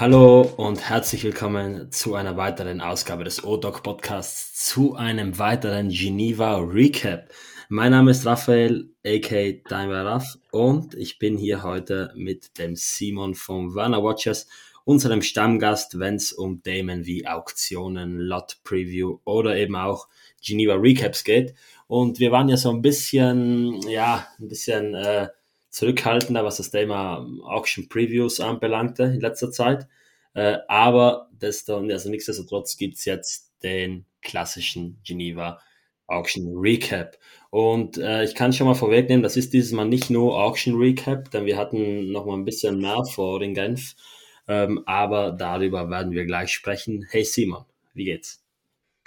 [0.00, 6.56] Hallo und herzlich willkommen zu einer weiteren Ausgabe des O-Doc Podcasts, zu einem weiteren Geneva
[6.56, 7.28] Recap.
[7.72, 13.36] Mein Name ist Raphael, aka Timer Raff, und ich bin hier heute mit dem Simon
[13.36, 14.48] von Warner Watchers,
[14.84, 20.08] unserem Stammgast, wenn es um Themen wie Auktionen, Lot Preview oder eben auch
[20.42, 21.54] Geneva Recaps geht.
[21.86, 25.28] Und wir waren ja so ein bisschen, ja, ein bisschen äh,
[25.68, 29.86] zurückhaltender, was das Thema Auction Previews anbelangte in letzter Zeit.
[30.34, 35.60] Äh, aber desto, also nichtsdestotrotz gibt's jetzt den klassischen Geneva
[36.10, 37.18] Auction Recap.
[37.50, 41.30] Und äh, ich kann schon mal vorwegnehmen, das ist dieses Mal nicht nur Auction Recap,
[41.30, 43.94] denn wir hatten noch mal ein bisschen mehr vor in Genf.
[44.46, 47.06] Ähm, aber darüber werden wir gleich sprechen.
[47.10, 48.44] Hey Simon, wie geht's?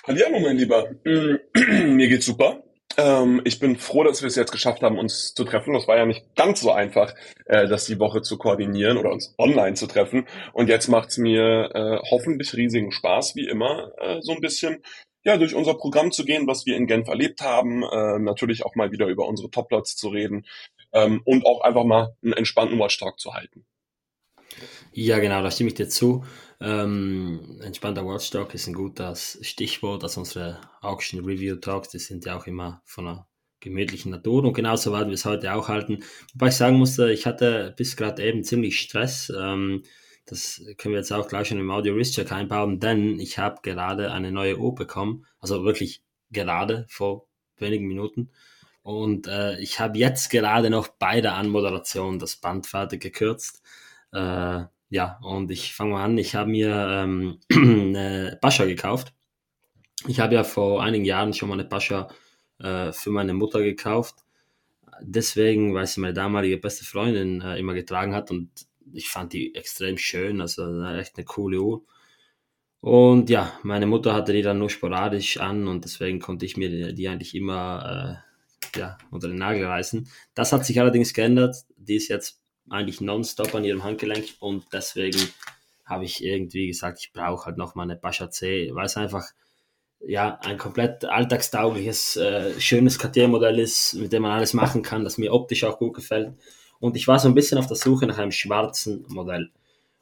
[0.06, 0.90] Hallo mein Lieber.
[1.06, 2.64] Mir geht's super.
[2.98, 5.74] Ähm, ich bin froh, dass wir es jetzt geschafft haben, uns zu treffen.
[5.74, 9.34] Das war ja nicht ganz so einfach, äh, das die Woche zu koordinieren oder uns
[9.38, 10.28] online zu treffen.
[10.52, 14.84] Und jetzt macht's mir äh, hoffentlich riesigen Spaß, wie immer, äh, so ein bisschen
[15.24, 18.76] ja, durch unser Programm zu gehen, was wir in Genf erlebt haben, äh, natürlich auch
[18.76, 20.46] mal wieder über unsere Toplots zu reden
[20.92, 23.66] ähm, und auch einfach mal einen entspannten Watchtag zu halten.
[24.92, 26.24] Ja, genau, da stimme ich dir zu.
[26.62, 30.04] Ähm, entspannter Watchdog ist ein gutes Stichwort.
[30.04, 33.28] Also unsere Auction Review Talks, die sind ja auch immer von einer
[33.60, 36.04] gemütlichen Natur und genauso werden wir es heute auch halten.
[36.34, 39.32] Wobei ich sagen musste, ich hatte bis gerade eben ziemlich Stress.
[39.36, 39.84] Ähm,
[40.26, 43.60] das können wir jetzt auch gleich schon im Audio Risk Check einbauen, denn ich habe
[43.62, 48.30] gerade eine neue Uhr bekommen, also wirklich gerade vor wenigen Minuten.
[48.84, 53.62] Und äh, ich habe jetzt gerade noch bei der Anmoderation das Band fertig gekürzt.
[54.12, 56.18] Äh, ja, und ich fange mal an.
[56.18, 59.14] Ich habe mir ähm, eine Pascha gekauft.
[60.08, 62.10] Ich habe ja vor einigen Jahren schon mal eine Pascha
[62.60, 64.16] äh, für meine Mutter gekauft.
[65.02, 68.50] Deswegen, weil sie meine damalige beste Freundin äh, immer getragen hat und
[68.92, 71.86] ich fand die extrem schön, also echt eine coole Uhr.
[72.82, 76.70] Und ja, meine Mutter hatte die dann nur sporadisch an und deswegen konnte ich mir
[76.70, 78.22] die, die eigentlich immer
[78.76, 80.10] äh, ja, unter den Nagel reißen.
[80.34, 81.56] Das hat sich allerdings geändert.
[81.78, 85.20] Die ist jetzt eigentlich nonstop an ihrem Handgelenk und deswegen
[85.86, 89.32] habe ich irgendwie gesagt, ich brauche halt noch mal eine Pascha C, weil es einfach
[90.06, 95.18] ja ein komplett alltagstaugliches, äh, schönes Cartier-Modell ist, mit dem man alles machen kann, das
[95.18, 96.34] mir optisch auch gut gefällt.
[96.84, 99.52] Und ich war so ein bisschen auf der Suche nach einem schwarzen Modell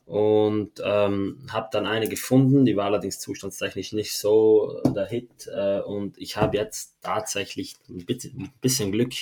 [0.08, 5.81] und ähm, habe dann eine gefunden, die war allerdings zustandstechnisch nicht so der Hit äh,
[5.81, 9.14] und ich habe jetzt tatsächlich bisschen, ein bisschen Glück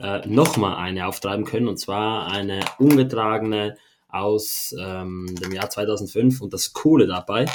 [0.00, 3.76] äh, nochmal eine auftreiben können, und zwar eine ungetragene
[4.08, 6.40] aus ähm, dem Jahr 2005.
[6.40, 7.46] Und das Coole dabei,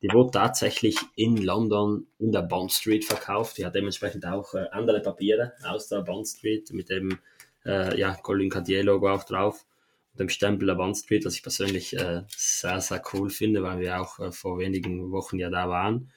[0.00, 3.58] die wurde tatsächlich in London in der Bond Street verkauft.
[3.58, 7.18] Die hat dementsprechend auch äh, andere Papiere aus der Bond Street mit dem
[7.66, 9.64] äh, ja, Colin Cartier Logo auch drauf
[10.12, 13.80] und dem Stempel der Bond Street, was ich persönlich äh, sehr, sehr cool finde, weil
[13.80, 16.12] wir auch äh, vor wenigen Wochen ja da waren.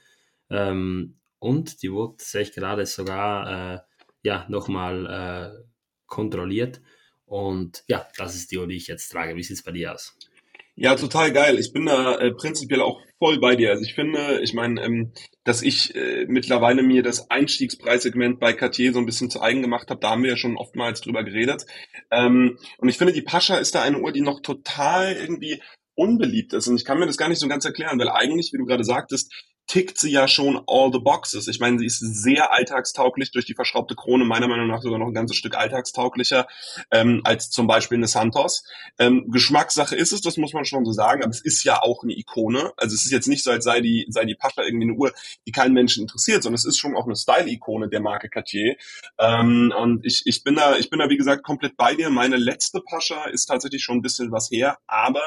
[0.50, 3.80] Ähm, und die wurde, sehe ich gerade, sogar äh,
[4.24, 5.06] ja, nochmal
[5.60, 5.64] äh,
[6.08, 6.82] kontrolliert.
[7.26, 9.36] Und ja, das ist die die ich jetzt trage.
[9.36, 10.18] Wie sieht es bei dir aus?
[10.78, 11.58] Ja, total geil.
[11.58, 13.70] Ich bin da äh, prinzipiell auch voll bei dir.
[13.72, 15.14] Also ich finde, ich meine, ähm,
[15.46, 19.90] dass ich äh, mittlerweile mir das Einstiegspreissegment bei Cartier so ein bisschen zu eigen gemacht
[19.90, 21.66] habe, da haben wir ja schon oftmals drüber geredet.
[22.12, 25.62] Ähm, und ich finde, die Pascha ist da eine Uhr, die noch total irgendwie
[25.96, 26.68] unbeliebt ist.
[26.68, 28.84] Und ich kann mir das gar nicht so ganz erklären, weil eigentlich, wie du gerade
[28.84, 29.32] sagtest,
[29.68, 31.48] tickt sie ja schon all the boxes.
[31.48, 35.08] Ich meine, sie ist sehr alltagstauglich durch die verschraubte Krone, meiner Meinung nach sogar noch
[35.08, 36.48] ein ganzes Stück alltagstauglicher
[36.92, 38.64] ähm, als zum Beispiel eine Santos.
[39.00, 42.04] Ähm, Geschmackssache ist es, das muss man schon so sagen, aber es ist ja auch
[42.04, 42.74] eine Ikone.
[42.78, 45.14] Also es ist jetzt nicht so, als sei die, sei die Pascha irgendwie eine Uhr,
[45.48, 48.76] die keinen Menschen interessiert, sondern es ist schon auch eine Style-Ikone der Marke Cartier.
[49.20, 52.10] Ähm, und ich, ich bin da, ich bin da wie gesagt komplett bei dir.
[52.10, 55.24] Meine letzte Pascha ist tatsächlich schon ein bisschen was her, aber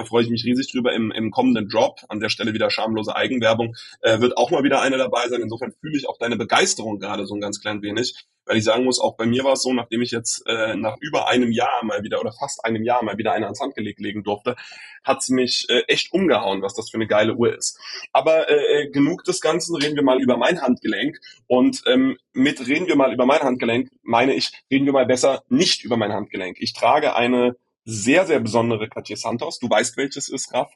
[0.00, 2.00] da freue ich mich riesig drüber im, im kommenden Drop.
[2.08, 3.76] An der Stelle wieder schamlose Eigenwerbung.
[4.00, 5.42] Äh, wird auch mal wieder eine dabei sein.
[5.42, 8.14] Insofern fühle ich auch deine Begeisterung gerade so ein ganz klein wenig.
[8.46, 10.96] Weil ich sagen muss, auch bei mir war es so, nachdem ich jetzt äh, nach
[11.00, 14.24] über einem Jahr mal wieder oder fast einem Jahr mal wieder eine ans Handgelenk legen
[14.24, 14.56] durfte,
[15.04, 17.78] hat's mich äh, echt umgehauen, was das für eine geile Uhr ist.
[18.14, 21.20] Aber äh, äh, genug des Ganzen, reden wir mal über mein Handgelenk.
[21.46, 25.42] Und ähm, mit reden wir mal über mein Handgelenk, meine ich, reden wir mal besser
[25.50, 26.56] nicht über mein Handgelenk.
[26.58, 27.54] Ich trage eine
[27.84, 29.58] sehr, sehr besondere Cartier Santos.
[29.58, 30.70] Du weißt, welches ist, Graf.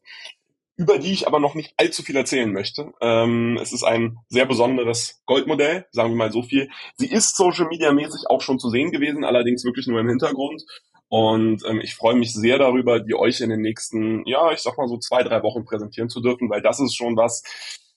[0.77, 2.93] Über die ich aber noch nicht allzu viel erzählen möchte.
[3.01, 6.69] Ähm, es ist ein sehr besonderes Goldmodell, sagen wir mal so viel.
[6.97, 10.65] Sie ist Social Media mäßig auch schon zu sehen gewesen, allerdings wirklich nur im Hintergrund.
[11.09, 14.77] Und ähm, ich freue mich sehr darüber, die euch in den nächsten, ja, ich sag
[14.77, 17.45] mal so zwei, drei Wochen präsentieren zu dürfen, weil das ist schon was,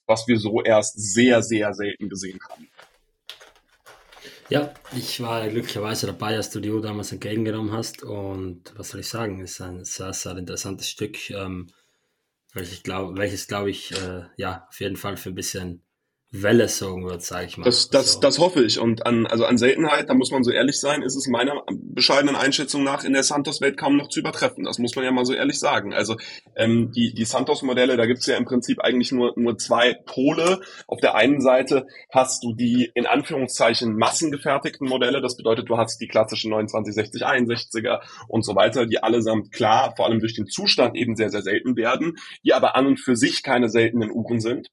[0.05, 2.69] was wir so erst sehr, sehr selten gesehen haben.
[4.49, 8.03] Ja, ich war glücklicherweise dabei, als du die Uhr damals entgegengenommen hast.
[8.03, 11.67] Und was soll ich sagen, es ist ein sehr, sehr interessantes Stück, ähm,
[12.53, 15.83] welches, glaub, glaube ich, äh, ja, auf jeden Fall für ein bisschen
[16.43, 17.65] Welle sorgen wird, sage ich mal.
[17.65, 18.19] Das, das, also.
[18.21, 18.79] das hoffe ich.
[18.79, 22.35] Und an, also an Seltenheit, da muss man so ehrlich sein, ist es meiner bescheidenen
[22.35, 24.63] Einschätzung nach in der Santos-Welt kaum noch zu übertreffen.
[24.63, 25.93] Das muss man ja mal so ehrlich sagen.
[25.93, 26.15] Also
[26.55, 30.61] ähm, die, die Santos-Modelle, da gibt's ja im Prinzip eigentlich nur, nur zwei Pole.
[30.87, 35.21] Auf der einen Seite hast du die in Anführungszeichen massengefertigten Modelle.
[35.21, 40.05] Das bedeutet, du hast die klassischen 2960 61er und so weiter, die allesamt klar, vor
[40.05, 43.43] allem durch den Zustand eben sehr, sehr selten werden, die aber an und für sich
[43.43, 44.69] keine seltenen Uhren sind.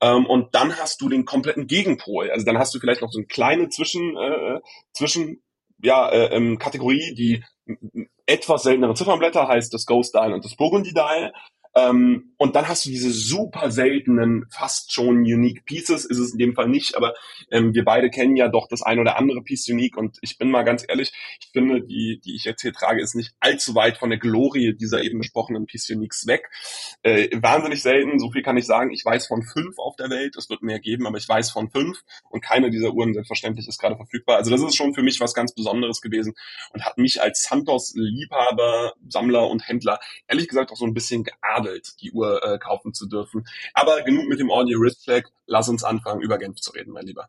[0.00, 2.30] Ähm, und dann hast du den kompletten Gegenpol.
[2.30, 4.60] Also dann hast du vielleicht noch so eine kleine Zwischen, äh,
[4.92, 5.42] Zwischen,
[5.82, 7.44] ja, äh, ähm, Kategorie, die
[8.26, 11.32] etwas seltenere Ziffernblätter heißt das Ghost Dial und das Burgundy Dial.
[11.78, 16.38] Ähm, und dann hast du diese super seltenen, fast schon unique Pieces, ist es in
[16.38, 17.14] dem Fall nicht, aber
[17.50, 20.50] ähm, wir beide kennen ja doch das ein oder andere Piece unique und ich bin
[20.50, 23.98] mal ganz ehrlich, ich finde, die, die ich jetzt hier trage, ist nicht allzu weit
[23.98, 26.48] von der Glorie dieser eben besprochenen Piece uniques weg.
[27.02, 28.92] Äh, wahnsinnig selten, so viel kann ich sagen.
[28.92, 31.70] Ich weiß von fünf auf der Welt, es wird mehr geben, aber ich weiß von
[31.70, 31.98] fünf
[32.30, 34.36] und keine dieser Uhren selbstverständlich ist gerade verfügbar.
[34.36, 36.34] Also das ist schon für mich was ganz Besonderes gewesen
[36.72, 39.98] und hat mich als Santos-Liebhaber, Sammler und Händler
[40.28, 43.46] ehrlich gesagt auch so ein bisschen geadelt Vorbild, die Uhr äh, kaufen zu dürfen.
[43.74, 45.26] Aber genug mit dem Audio Wrist Check.
[45.46, 47.28] Lass uns anfangen, über Genf zu reden, mein Lieber.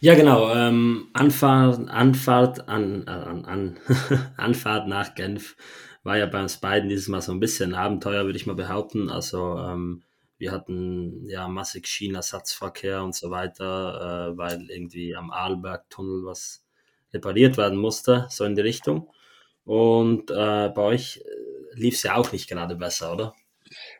[0.00, 0.52] Ja, genau.
[0.54, 3.80] Ähm, Anfahrt, Anfahrt, an, äh, an, an
[4.36, 5.56] Anfahrt nach Genf
[6.02, 9.10] war ja bei uns beiden dieses Mal so ein bisschen Abenteuer, würde ich mal behaupten.
[9.10, 10.02] Also ähm,
[10.38, 16.64] wir hatten ja massig Schienenersatzverkehr und so weiter, äh, weil irgendwie am Arlbergtunnel was
[17.12, 19.10] repariert werden musste, so in die Richtung.
[19.64, 21.24] Und äh, bei euch
[21.76, 23.34] lief es ja auch nicht gerade besser, oder?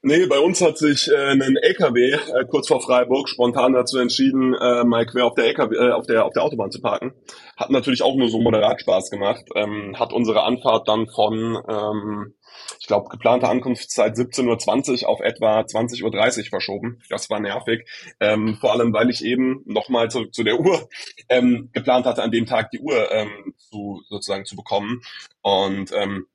[0.03, 4.55] Nee, bei uns hat sich äh, ein LKW äh, kurz vor Freiburg spontan dazu entschieden,
[4.55, 7.13] äh, mal quer auf der LKW, äh, auf der auf der Autobahn zu parken.
[7.57, 9.45] Hat natürlich auch nur so moderat Spaß gemacht.
[9.55, 12.35] Ähm, hat unsere Anfahrt dann von, ähm,
[12.79, 17.01] ich glaube, geplante Ankunftszeit 17.20 Uhr auf etwa 20.30 Uhr verschoben.
[17.11, 17.89] Das war nervig.
[18.21, 20.89] Ähm, vor allem, weil ich eben nochmal zu, zu der Uhr
[21.29, 25.03] ähm, geplant hatte, an dem Tag die Uhr ähm, zu sozusagen zu bekommen.
[25.43, 26.27] Und ähm,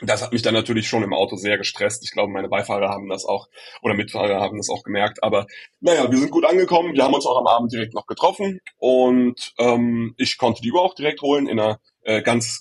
[0.00, 2.04] das hat mich dann natürlich schon im Auto sehr gestresst.
[2.04, 3.48] Ich glaube, meine Beifahrer haben das auch
[3.82, 5.22] oder Mitfahrer haben das auch gemerkt.
[5.22, 5.46] Aber
[5.80, 6.94] naja, wir sind gut angekommen.
[6.94, 10.82] Wir haben uns auch am Abend direkt noch getroffen und ähm, ich konnte die Uhr
[10.82, 12.60] auch direkt holen in einer äh, ganz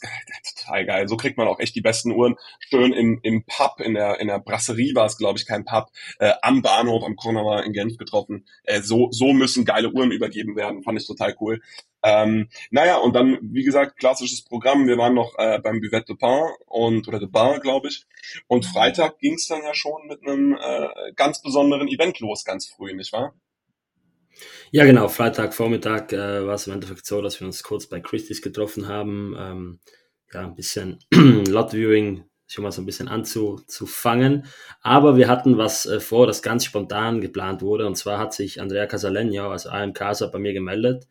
[0.58, 1.08] total geil.
[1.08, 2.36] So kriegt man auch echt die besten Uhren.
[2.60, 5.92] Schön im, im Pub, in der, in der Brasserie war es, glaube ich, kein Pub,
[6.20, 8.48] äh, am Bahnhof am Kronauer in Genf getroffen.
[8.64, 10.84] Äh, so, so müssen geile Uhren übergeben werden.
[10.84, 11.62] Fand ich total cool.
[12.04, 14.88] Ähm, naja, und dann, wie gesagt, klassisches Programm.
[14.88, 18.06] Wir waren noch äh, beim Buvette de Pain und oder de Bar, glaube ich.
[18.48, 22.68] Und Freitag ging es dann ja schon mit einem äh, ganz besonderen Event los, ganz
[22.68, 23.34] früh, nicht wahr?
[24.76, 25.08] Ja, genau.
[25.08, 29.36] Freitagvormittag äh, war es im Endeffekt so, dass wir uns kurz bei Christie's getroffen haben.
[29.38, 29.80] Ähm,
[30.34, 34.48] ja, ein bisschen Lot-Viewing schon mal so ein bisschen anzufangen.
[34.82, 37.86] Aber wir hatten was äh, vor, das ganz spontan geplant wurde.
[37.86, 41.08] Und zwar hat sich Andrea Casalegno, also AM Casa, bei mir gemeldet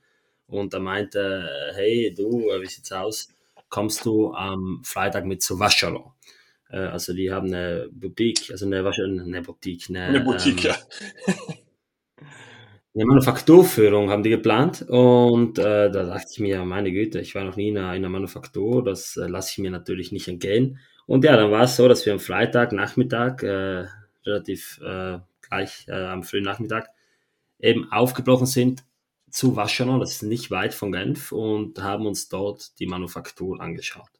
[0.48, 3.28] und er meinte, hey, du, äh, wie sieht's aus?
[3.68, 6.10] Kommst du am Freitag mit zu Waschsalon?
[6.68, 10.74] Äh, also die haben eine Boutique, also eine, eine Boutique, eine, eine Boutique, ähm,
[11.28, 11.54] ja.
[12.94, 17.42] Eine Manufakturführung haben die geplant und äh, da dachte ich mir, meine Güte, ich war
[17.42, 20.78] noch nie in einer, in einer Manufaktur, das äh, lasse ich mir natürlich nicht entgehen.
[21.06, 23.86] Und ja, dann war es so, dass wir am Freitag Nachmittag, äh,
[24.26, 26.90] relativ äh, gleich äh, am frühen Nachmittag,
[27.58, 28.84] eben aufgebrochen sind
[29.30, 34.10] zu Waschenon, das ist nicht weit von Genf, und haben uns dort die Manufaktur angeschaut.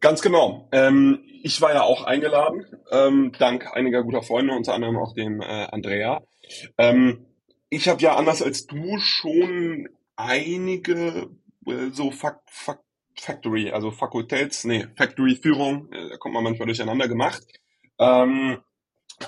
[0.00, 0.68] Ganz genau.
[0.70, 5.40] Ähm, ich war ja auch eingeladen, ähm, dank einiger guter Freunde, unter anderem auch dem
[5.40, 6.22] äh, Andrea.
[6.76, 7.24] Ähm,
[7.74, 11.30] ich habe ja anders als du schon einige
[11.66, 12.80] äh, so Fak Fak
[13.16, 17.44] Factory, also Fakultäts, nee, Factory-Führung, äh, da kommt man manchmal durcheinander gemacht.
[17.98, 18.58] Ähm,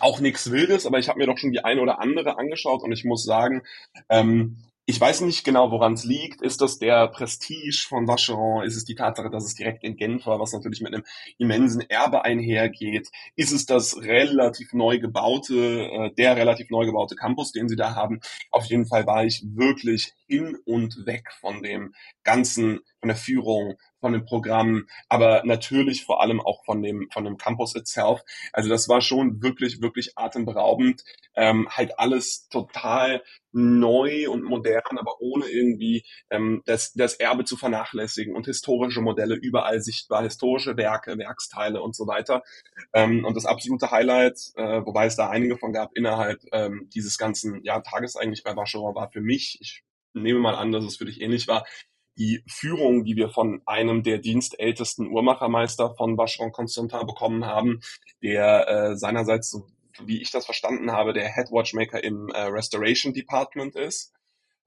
[0.00, 2.90] auch nichts Wildes, aber ich habe mir doch schon die eine oder andere angeschaut und
[2.90, 3.62] ich muss sagen,
[4.08, 4.56] ähm,
[4.88, 6.43] ich weiß nicht genau, woran es liegt.
[6.43, 8.62] Ist das der Prestige von Vacheron?
[8.62, 11.02] Ist es die Tatsache, dass es direkt in Genf war, was natürlich mit einem
[11.38, 13.11] immensen Erbe einhergeht?
[13.35, 17.97] Ist es das relativ neu gebaute, äh, der relativ neu gebaute Campus, den sie da
[17.97, 18.21] haben?
[18.52, 21.93] Auf jeden Fall war ich wirklich hin und weg von dem
[22.26, 27.25] Ganzen, von der Führung, von dem Programm, aber natürlich vor allem auch von dem, von
[27.25, 28.21] dem Campus itself.
[28.52, 31.04] Also das war schon wirklich, wirklich atemberaubend.
[31.37, 37.56] Ähm, halt alles total neu und modern, aber ohne irgendwie ähm, das, das Erbe zu
[37.56, 42.42] vernachlässigen und historische Modelle überall sichtbar, historische Werke, Werksteile und so weiter.
[42.92, 47.18] Ähm, und das absolute Highlight, äh, wobei es da einige von gab innerhalb ähm, dieses
[47.18, 50.97] ganzen ja, Tages eigentlich bei Vacheron, war für mich, ich nehme mal an, dass es
[50.97, 51.64] für dich ähnlich war,
[52.18, 57.80] die Führung, die wir von einem der dienstältesten Uhrmachermeister von Vacheron Constantin bekommen haben,
[58.23, 59.66] der äh, seinerseits, so
[60.04, 64.12] wie ich das verstanden habe, der Head Watchmaker im äh, Restoration Department ist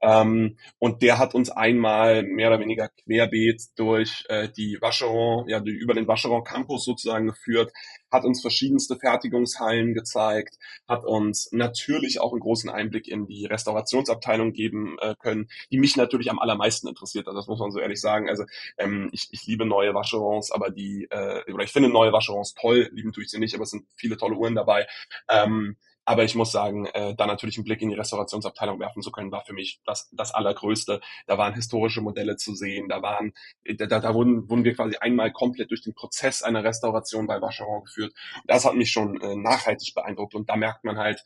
[0.02, 5.60] ähm, und der hat uns einmal mehr oder weniger querbeet durch äh, die Vacheron, ja,
[5.60, 7.72] die, über den Vacheron Campus sozusagen geführt,
[8.10, 14.52] hat uns verschiedenste Fertigungshallen gezeigt, hat uns natürlich auch einen großen Einblick in die Restaurationsabteilung
[14.52, 17.26] geben äh, können, die mich natürlich am allermeisten interessiert.
[17.26, 18.28] Also das muss man so ehrlich sagen.
[18.28, 18.44] Also
[18.78, 22.88] ähm, ich, ich liebe neue Vacherons, aber die, äh, oder ich finde neue Vacherons toll,
[22.92, 24.86] lieben tue ich sie nicht, aber es sind viele tolle Uhren dabei.
[25.28, 29.12] Ähm, aber ich muss sagen, äh, da natürlich einen Blick in die Restaurationsabteilung werfen zu
[29.12, 31.00] können, war für mich das, das Allergrößte.
[31.26, 33.32] Da waren historische Modelle zu sehen, da waren,
[33.64, 37.84] da, da wurden, wurden wir quasi einmal komplett durch den Prozess einer Restauration bei Vacheron
[37.84, 38.14] geführt.
[38.46, 41.22] Das hat mich schon äh, nachhaltig beeindruckt und da merkt man halt,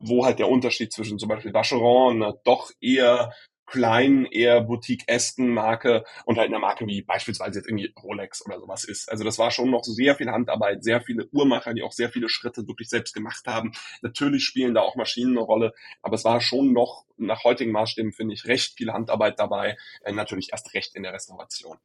[0.00, 3.32] wo halt der Unterschied zwischen zum Beispiel Vacheron, einer doch eher
[3.70, 8.84] kleinen, eher boutique-esken Marke und halt einer Marke wie beispielsweise jetzt irgendwie Rolex oder sowas
[8.84, 9.10] ist.
[9.10, 12.28] Also das war schon noch sehr viel Handarbeit, sehr viele Uhrmacher, die auch sehr viele
[12.28, 13.72] Schritte wirklich selbst gemacht haben.
[14.02, 18.12] Natürlich spielen da auch Maschinen eine Rolle, aber es war schon noch nach heutigen Maßstäben,
[18.12, 19.76] finde ich, recht viel Handarbeit dabei.
[20.02, 21.78] Äh, natürlich erst recht in der Restauration.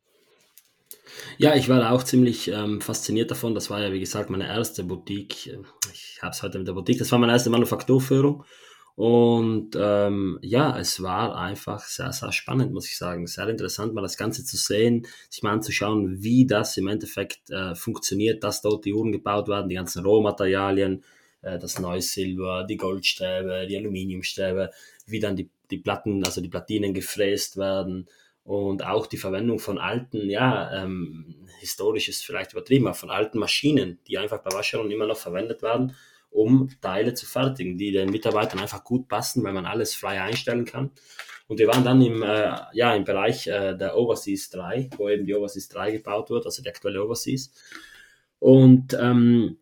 [1.38, 3.56] Ja, ich war auch ziemlich ähm, fasziniert davon.
[3.56, 5.58] Das war ja, wie gesagt, meine erste Boutique.
[5.92, 7.00] Ich habe es heute mit der Boutique.
[7.00, 8.46] Das war meine erste Manufakturführung.
[8.96, 13.26] Und ähm, ja, es war einfach sehr, sehr spannend, muss ich sagen.
[13.26, 17.74] Sehr interessant, mal das Ganze zu sehen, sich mal anzuschauen, wie das im Endeffekt äh,
[17.74, 21.04] funktioniert, dass dort die Uhren gebaut werden, die ganzen Rohmaterialien,
[21.42, 24.70] äh, das neue Silber, die Goldstäbe, die Aluminiumstäbe,
[25.08, 28.08] wie dann die, die Platten, also die Platinen gefräst werden
[28.44, 33.40] und auch die Verwendung von alten, ja, ähm, historisch ist vielleicht übertrieben, aber von alten
[33.40, 35.96] Maschinen, die einfach bei Wascheron immer noch verwendet werden
[36.34, 40.66] um Teile zu fertigen, die den Mitarbeitern einfach gut passen, weil man alles frei einstellen
[40.66, 40.92] kann.
[41.48, 45.26] Und wir waren dann im, äh, ja, im Bereich äh, der Overseas 3, wo eben
[45.26, 47.52] die Overseas 3 gebaut wird, also die aktuelle Overseas.
[48.40, 49.58] Und ähm,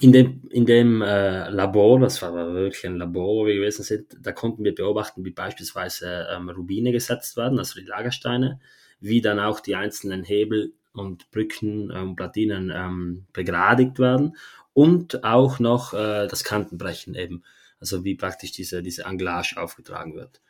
[0.00, 4.16] in dem, in dem äh, Labor, das war wirklich ein Labor, wo wir gewesen sind,
[4.20, 8.60] da konnten wir beobachten, wie beispielsweise ähm, Rubine gesetzt werden, also die Lagersteine,
[9.00, 14.36] wie dann auch die einzelnen Hebel und Brücken und ähm, Platinen ähm, begradigt werden
[14.74, 17.42] und auch noch äh, das Kantenbrechen eben,
[17.80, 20.40] also wie praktisch diese, diese Anglage aufgetragen wird.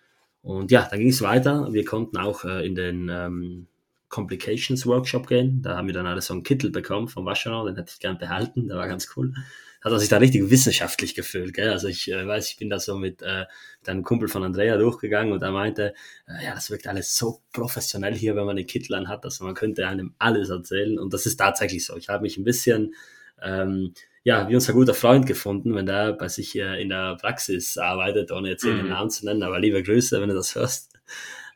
[0.42, 1.72] Und ja, dann ging es weiter.
[1.72, 3.68] Wir konnten auch äh, in den ähm,
[4.08, 5.62] Complications Workshop gehen.
[5.62, 8.18] Da haben wir dann alles so einen Kittel bekommen vom Wascherer, den hätte ich gern
[8.18, 9.32] behalten, der war ganz cool.
[9.80, 11.70] Hat er sich da richtig wissenschaftlich gefühlt, gell?
[11.70, 13.46] Also ich äh, weiß, ich bin da so mit, äh,
[13.86, 15.94] mit Kumpel von Andrea durchgegangen und er meinte,
[16.28, 19.54] äh, ja, das wirkt alles so professionell hier, wenn man den Kittel anhat, also man
[19.54, 21.96] könnte einem alles erzählen und das ist tatsächlich so.
[21.96, 22.94] Ich habe mich ein bisschen
[23.40, 27.76] ähm, ja, wie unser guter Freund gefunden, wenn der bei sich äh, in der Praxis
[27.76, 28.76] arbeitet, ohne jetzt mhm.
[28.76, 30.92] den Namen zu nennen, aber liebe Grüße, wenn du das hörst.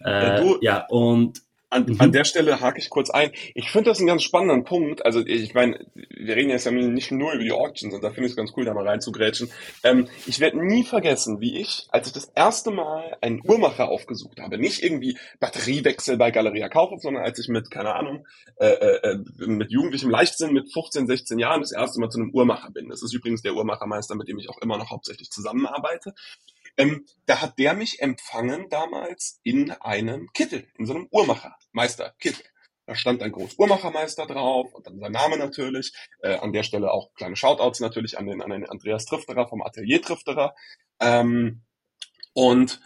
[0.01, 1.46] Äh, ja, du, ja, und
[1.77, 2.01] an, mhm.
[2.01, 3.31] an der Stelle hake ich kurz ein.
[3.55, 5.05] Ich finde das einen ganz spannenden Punkt.
[5.05, 8.27] Also ich meine, wir reden jetzt ja nicht nur über die Auctions und da finde
[8.27, 9.51] ich es ganz cool, da mal reinzugrätschen.
[9.85, 14.41] Ähm, ich werde nie vergessen, wie ich, als ich das erste Mal einen Uhrmacher aufgesucht
[14.41, 18.27] habe, nicht irgendwie Batteriewechsel bei Galeria Kaufhof, sondern als ich mit, keine Ahnung,
[18.59, 22.31] äh, äh, äh mit jugendlichem Leichtsinn mit 15, 16 Jahren das erste Mal zu einem
[22.31, 22.89] Uhrmacher bin.
[22.89, 26.15] Das ist übrigens der Uhrmachermeister, mit dem ich auch immer noch hauptsächlich zusammenarbeite.
[26.77, 32.45] Ähm, da hat der mich empfangen damals in einem Kittel, in so einem Uhrmachermeister Kittel.
[32.87, 35.93] Da stand ein groß Uhrmachermeister drauf und dann sein Name natürlich.
[36.21, 39.63] Äh, an der Stelle auch kleine Shoutouts natürlich an den, an den Andreas Trifterer vom
[39.63, 40.55] Atelier Trifterer.
[41.01, 41.63] Ähm,
[42.33, 42.81] und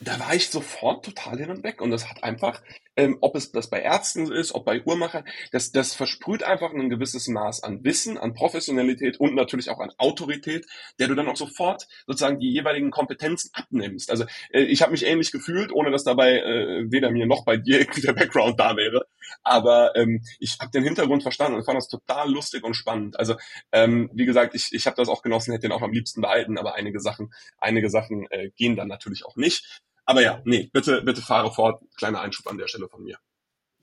[0.00, 1.80] da war ich sofort total hin und weg.
[1.80, 2.62] Und das hat einfach,
[2.98, 6.90] ähm, ob es das bei Ärzten ist, ob bei Uhrmachern, das, das versprüht einfach ein
[6.90, 10.66] gewisses Maß an Wissen, an Professionalität und natürlich auch an Autorität,
[10.98, 14.10] der du dann auch sofort sozusagen die jeweiligen Kompetenzen abnimmst.
[14.10, 17.56] Also äh, ich habe mich ähnlich gefühlt, ohne dass dabei äh, weder mir noch bei
[17.56, 19.06] dir irgendwie der Background da wäre.
[19.44, 23.18] Aber ähm, ich habe den Hintergrund verstanden und fand das total lustig und spannend.
[23.18, 23.36] Also
[23.70, 26.58] ähm, wie gesagt, ich, ich habe das auch genossen, hätte den auch am liebsten behalten,
[26.58, 29.82] aber einige Sachen, einige Sachen äh, gehen dann natürlich auch nicht.
[30.08, 31.82] Aber ja, nee, bitte, bitte fahre fort.
[31.98, 33.18] Kleiner Einschub an der Stelle von mir.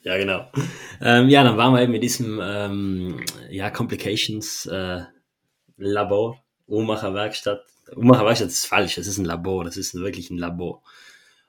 [0.00, 0.50] ja, genau.
[1.02, 5.02] Ähm, ja, dann waren wir eben in diesem ähm, ja, Complications äh,
[5.76, 7.62] Labor, Uhrmacherwerkstatt.
[7.94, 10.82] Uhrmacherwerkstatt ist falsch, das ist ein Labor, das ist wirklich ein Labor.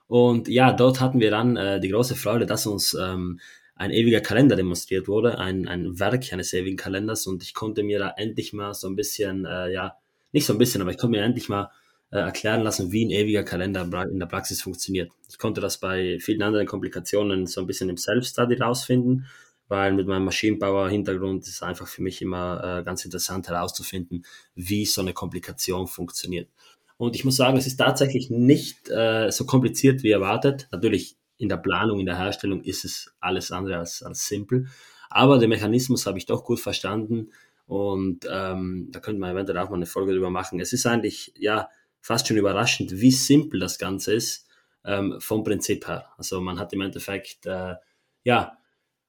[0.08, 3.40] Und ja, dort hatten wir dann äh, die große Freude, dass uns ähm,
[3.76, 7.98] ein ewiger Kalender demonstriert wurde, ein, ein Werk eines ewigen Kalenders und ich konnte mir
[7.98, 9.96] da endlich mal so ein bisschen, äh, ja,
[10.32, 11.70] nicht so ein bisschen, aber ich konnte mir endlich mal
[12.10, 15.10] äh, erklären lassen, wie ein ewiger Kalender in der Praxis funktioniert.
[15.28, 19.26] Ich konnte das bei vielen anderen Komplikationen so ein bisschen im Self-Study rausfinden,
[19.68, 24.86] weil mit meinem Maschinenbauer-Hintergrund ist es einfach für mich immer äh, ganz interessant herauszufinden, wie
[24.86, 26.48] so eine Komplikation funktioniert.
[26.96, 30.68] Und ich muss sagen, es ist tatsächlich nicht äh, so kompliziert wie erwartet.
[30.72, 34.68] Natürlich in der Planung, in der Herstellung ist es alles andere als, als simpel.
[35.10, 37.30] Aber den Mechanismus habe ich doch gut verstanden
[37.66, 40.60] und ähm, da könnte man eventuell auch mal eine Folge drüber machen.
[40.60, 41.68] Es ist eigentlich ja
[42.06, 44.46] fast schon überraschend, wie simpel das Ganze ist
[44.84, 46.06] ähm, vom Prinzip her.
[46.16, 47.74] Also man hat im Endeffekt äh,
[48.22, 48.58] ja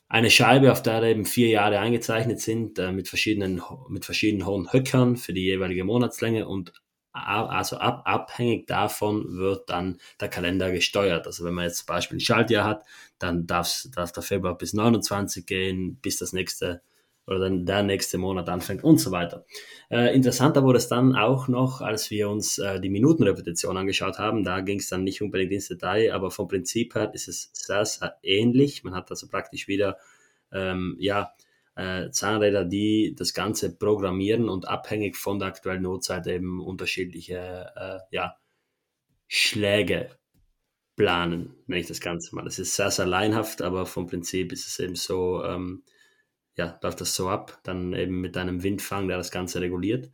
[0.07, 4.73] eine Scheibe, auf der eben vier Jahre eingezeichnet sind, äh, mit, verschiedenen, mit verschiedenen hohen
[4.73, 6.73] Höckern für die jeweilige Monatslänge und
[7.11, 11.27] also ab, abhängig davon wird dann der Kalender gesteuert.
[11.27, 12.83] Also wenn man jetzt zum Beispiel ein Schaltjahr hat,
[13.19, 16.81] dann darf, darf der Februar bis 29 gehen, bis das nächste
[17.27, 19.46] oder dann der nächste Monat anfängt und so weiter.
[19.89, 24.43] Äh, interessanter wurde es dann auch noch, als wir uns äh, die Minutenrepetition angeschaut haben.
[24.43, 27.86] Da ging es dann nicht unbedingt ins Detail, aber vom Prinzip her ist es sehr,
[27.86, 28.84] sehr ähnlich.
[28.84, 29.98] Man hat also praktisch wieder
[30.53, 31.34] ähm, ja,
[31.75, 38.00] äh, Zahnräder, die das Ganze programmieren und abhängig von der aktuellen Notzeit eben unterschiedliche äh,
[38.15, 38.38] ja,
[39.27, 40.10] Schläge
[40.96, 42.46] planen, nenne ich das Ganze mal.
[42.46, 45.84] Das ist sehr, sehr leinhaft, aber vom Prinzip ist es eben so, ähm,
[46.57, 50.09] ja, läuft das so ab, dann eben mit einem Windfang, der das Ganze reguliert.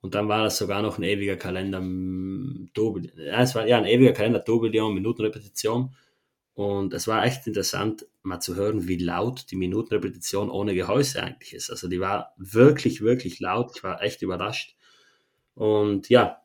[0.00, 4.12] Und dann war das sogar noch ein ewiger Kalender, ja, es war ja ein ewiger
[4.12, 5.96] Kalender, Tourbillon, Minutenrepetition.
[6.54, 11.54] Und es war echt interessant, mal zu hören, wie laut die Minutenrepetition ohne Gehäuse eigentlich
[11.54, 11.70] ist.
[11.70, 13.72] Also die war wirklich, wirklich laut.
[13.76, 14.76] Ich war echt überrascht.
[15.54, 16.42] Und ja,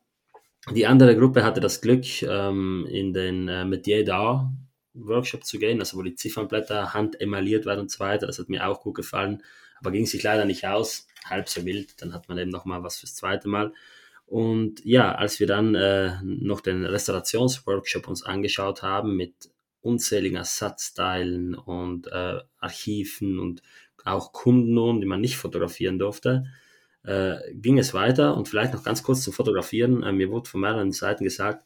[0.74, 4.50] die andere Gruppe hatte das Glück, ähm, in den äh, Metier d'Art
[4.94, 8.28] Workshop zu gehen, also wo die Ziffernblätter handemaliert werden und so weiter.
[8.28, 9.44] Das hat mir auch gut gefallen,
[9.80, 11.08] aber ging sich leider nicht aus.
[11.26, 12.02] Halb so wild.
[12.02, 13.74] Dann hat man eben nochmal was fürs zweite Mal.
[14.26, 19.34] Und ja, als wir dann äh, noch den Restaurationsworkshop uns angeschaut haben mit
[19.82, 23.62] unzähligen Ersatzteilen und äh, Archiven und
[24.06, 26.46] auch Kunden, die man nicht fotografieren durfte,
[27.04, 28.38] äh, ging es weiter.
[28.38, 30.04] Und vielleicht noch ganz kurz zum Fotografieren.
[30.04, 31.66] Äh, mir wurde von mehreren Seiten gesagt,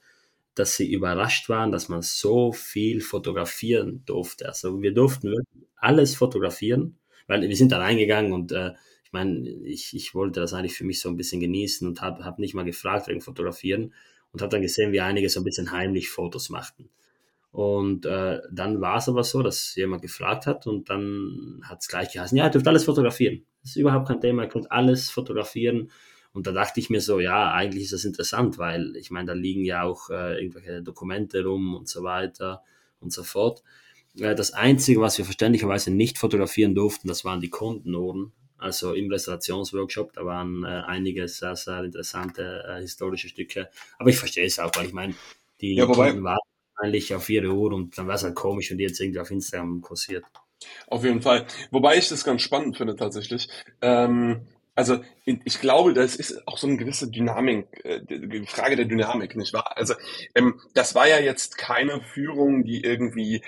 [0.56, 4.48] dass sie überrascht waren, dass man so viel fotografieren durfte.
[4.48, 8.72] Also wir durften wirklich alles fotografieren, weil wir sind da reingegangen und äh,
[9.04, 12.26] ich meine, ich, ich wollte das eigentlich für mich so ein bisschen genießen und habe
[12.26, 13.94] hab nicht mal gefragt wegen Fotografieren
[14.32, 16.90] und habe dann gesehen, wie einige so ein bisschen heimlich Fotos machten.
[17.52, 21.88] Und äh, dann war es aber so, dass jemand gefragt hat und dann hat es
[21.88, 23.46] gleich geheißen, ja, ihr dürft alles fotografieren.
[23.62, 25.90] Das ist überhaupt kein Thema, ihr könnt alles fotografieren.
[26.36, 29.34] Und da dachte ich mir so, ja, eigentlich ist das interessant, weil ich meine, da
[29.34, 32.62] liegen ja auch äh, irgendwelche Dokumente rum und so weiter
[33.00, 33.64] und so fort.
[34.20, 38.34] Äh, das Einzige, was wir verständlicherweise nicht fotografieren durften, das waren die Kundenohren.
[38.58, 43.70] Also im Restaurationsworkshop, da waren äh, einige sehr, sehr interessante äh, historische Stücke.
[43.98, 45.16] Aber ich verstehe es auch, weil ich meine,
[45.62, 46.40] die ja, Kunden waren
[46.76, 49.32] wahrscheinlich auf ihre Uhr und dann wäre es halt komisch, wenn die jetzt irgendwie auf
[49.32, 50.26] Instagram kursiert.
[50.88, 51.46] Auf jeden Fall.
[51.72, 53.48] Wobei ich das ganz spannend finde tatsächlich.
[53.82, 59.36] Ähm, also ich glaube, das ist auch so eine gewisse Dynamik, äh, Frage der Dynamik,
[59.36, 59.78] nicht wahr?
[59.78, 59.96] Also
[60.36, 63.42] ähm, das war ja jetzt keine Führung, die irgendwie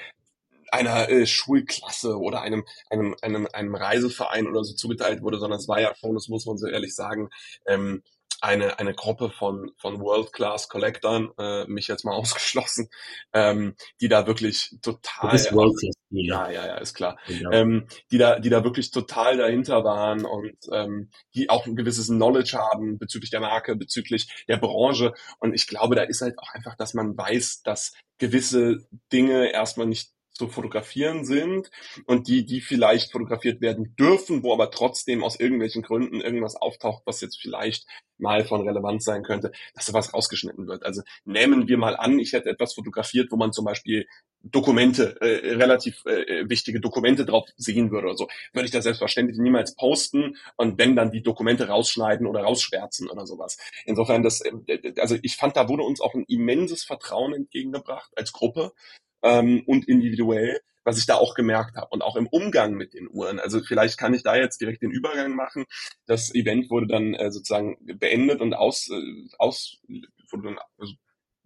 [0.72, 5.68] einer äh, Schulklasse oder einem, einem, einem, einem Reiseverein oder so zugeteilt wurde, sondern es
[5.68, 7.30] war ja schon, das muss man so ehrlich sagen,
[7.66, 8.04] ähm,
[8.42, 12.90] eine, eine Gruppe von, von World-Class Collectern, äh, mich jetzt mal ausgeschlossen,
[13.34, 15.32] ähm, die da wirklich total.
[15.32, 15.96] Das World-Class.
[16.10, 17.18] Ja, ja, ja, ist klar.
[17.28, 17.52] Ja.
[17.52, 22.08] Ähm, die da, die da wirklich total dahinter waren und ähm, die auch ein gewisses
[22.08, 25.14] Knowledge haben bezüglich der Marke, bezüglich der Branche.
[25.40, 29.88] Und ich glaube, da ist halt auch einfach, dass man weiß, dass gewisse Dinge erstmal
[29.88, 31.72] nicht zu fotografieren sind
[32.06, 37.04] und die, die vielleicht fotografiert werden dürfen, wo aber trotzdem aus irgendwelchen Gründen irgendwas auftaucht,
[37.06, 37.86] was jetzt vielleicht
[38.18, 40.84] mal von Relevanz sein könnte, dass sowas rausgeschnitten wird.
[40.84, 44.08] Also nehmen wir mal an, ich hätte etwas fotografiert, wo man zum Beispiel
[44.44, 49.38] Dokumente, äh, relativ äh, wichtige Dokumente drauf sehen würde oder so, würde ich das selbstverständlich
[49.38, 53.58] niemals posten und wenn dann die Dokumente rausschneiden oder rausschwärzen oder sowas.
[53.86, 58.32] Insofern, das, äh, also ich fand, da wurde uns auch ein immenses Vertrauen entgegengebracht als
[58.32, 58.74] Gruppe
[59.24, 63.10] ähm, und individuell, was ich da auch gemerkt habe und auch im Umgang mit den
[63.10, 63.40] Uhren.
[63.40, 65.66] Also vielleicht kann ich da jetzt direkt den Übergang machen.
[66.06, 69.82] Das Event wurde dann äh, sozusagen beendet und aus, äh, aus
[70.32, 70.94] wurde dann, also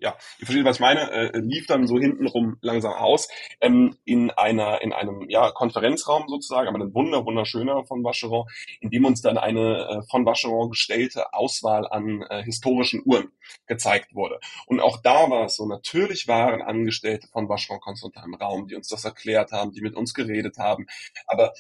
[0.02, 3.30] ja, ihr versteht, was ich meine, äh, lief dann so hintenrum langsam aus,
[3.62, 8.48] ähm, in einer, in einem, ja, Konferenzraum sozusagen, aber ein wunder, wunderschöner von Vacheron,
[8.82, 13.32] in dem uns dann eine äh, von Vacheron gestellte Auswahl an äh, historischen Uhren
[13.68, 14.40] gezeigt wurde.
[14.66, 18.76] Und auch da war es so, natürlich waren Angestellte von Vacheron Constantin im Raum, die
[18.76, 20.88] uns das erklärt haben, die mit uns geredet haben,
[21.28, 21.54] aber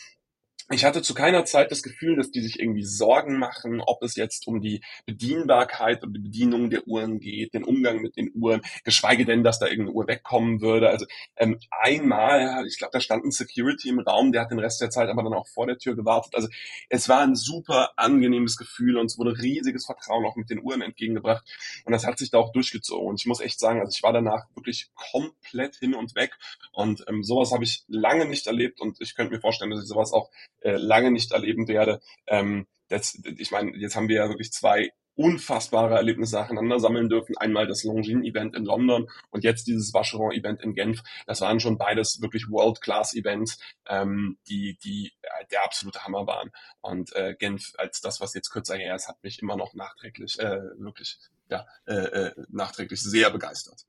[0.73, 4.15] ich hatte zu keiner Zeit das Gefühl, dass die sich irgendwie Sorgen machen, ob es
[4.15, 8.62] jetzt um die Bedienbarkeit und die Bedienung der Uhren geht, den Umgang mit den Uhren,
[8.84, 10.89] geschweige denn, dass da irgendeine Uhr wegkommen würde.
[10.89, 11.05] Also
[11.36, 14.89] ähm, einmal, ich glaube, da stand ein Security im Raum, der hat den Rest der
[14.89, 16.36] Zeit aber dann auch vor der Tür gewartet.
[16.36, 16.47] Also
[16.89, 20.81] es war ein super angenehmes Gefühl und es wurde riesiges Vertrauen auch mit den Uhren
[20.81, 21.43] entgegengebracht
[21.86, 23.07] und das hat sich da auch durchgezogen.
[23.07, 26.38] Und ich muss echt sagen, also ich war danach wirklich komplett hin und weg
[26.71, 29.88] und ähm, sowas habe ich lange nicht erlebt und ich könnte mir vorstellen, dass ich
[29.88, 30.29] sowas auch
[30.62, 32.02] äh, lange nicht erleben werde.
[32.28, 37.38] Ähm, das, ich meine, jetzt haben wir ja wirklich zwei unfassbare Erlebnisse nacheinander sammeln dürfen.
[37.38, 41.04] Einmal das Longines-Event in London und jetzt dieses Vacheron-Event in Genf.
[41.28, 46.52] Das waren schon beides wirklich World-Class-Events, ähm, die, die äh, der absolute Hammer waren.
[46.82, 50.39] Und äh, Genf als das, was jetzt kürzer her ist, hat mich immer noch nachträglich,
[50.39, 51.19] äh, wirklich
[51.50, 53.86] ja, äh, äh, nachträglich sehr begeistert.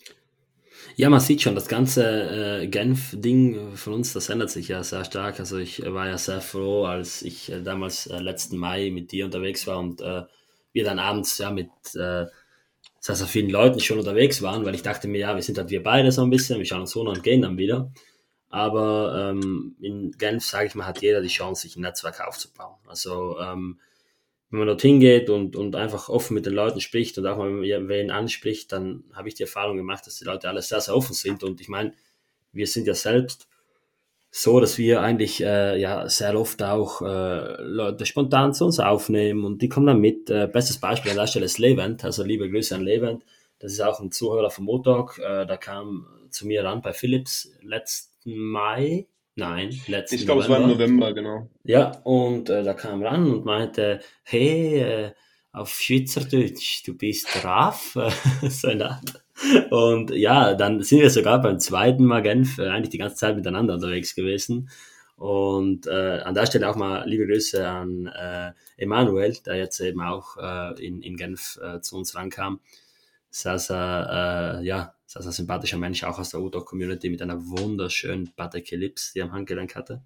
[0.97, 5.05] Ja, man sieht schon, das ganze äh, Genf-Ding von uns, das ändert sich ja sehr
[5.05, 5.39] stark.
[5.41, 9.25] Also ich war ja sehr froh, als ich äh, damals äh, letzten Mai mit dir
[9.25, 10.23] unterwegs war und äh,
[10.73, 12.27] wir dann abends ja mit äh,
[13.01, 15.71] sehr, sehr vielen Leuten schon unterwegs waren, weil ich dachte mir, ja, wir sind halt
[15.71, 17.91] wir beide so ein bisschen, wir schauen uns so und gehen dann wieder.
[18.49, 22.77] Aber ähm, in Genf, sage ich mal, hat jeder die Chance, sich ein Netzwerk aufzubauen.
[22.87, 23.81] Also ähm,
[24.53, 27.63] wenn man dorthin geht und, und einfach offen mit den Leuten spricht und auch mal
[27.63, 31.15] wen anspricht, dann habe ich die Erfahrung gemacht, dass die Leute alle sehr, sehr offen
[31.15, 31.43] sind.
[31.43, 31.95] Und ich meine,
[32.53, 33.49] wir sind ja selbst
[34.31, 39.45] so, dass wir eigentlich äh, ja sehr oft auch äh, Leute spontan zu uns aufnehmen
[39.45, 40.29] und die kommen dann mit.
[40.29, 43.25] Äh, bestes Beispiel an der Stelle ist Levent, also liebe Grüße an Levent.
[43.59, 45.19] Das ist auch ein Zuhörer vom Motork.
[45.19, 50.49] Äh, da kam zu mir ran bei Philips letzten Mai, Nein, letzten Ich glaube, es
[50.49, 51.49] war im November, genau.
[51.65, 55.13] Ja, und äh, da kam ran und meinte, hey, äh,
[55.53, 57.95] auf Schweizerdeutsch, du bist brav.
[58.49, 59.01] so eine
[59.71, 63.37] Und ja, dann sind wir sogar beim zweiten Mal Genf äh, eigentlich die ganze Zeit
[63.37, 64.71] miteinander unterwegs gewesen.
[65.17, 70.01] Und äh, an der Stelle auch mal liebe Grüße an äh, Emanuel, der jetzt eben
[70.01, 72.61] auch äh, in, in Genf äh, zu uns rankam.
[73.31, 73.55] Sehr,
[74.61, 79.19] äh, ja, sehr, sehr sympathischer Mensch, auch aus der Udog-Community mit einer wunderschönen Ellipse, die
[79.19, 80.03] er am Handgelenk hatte.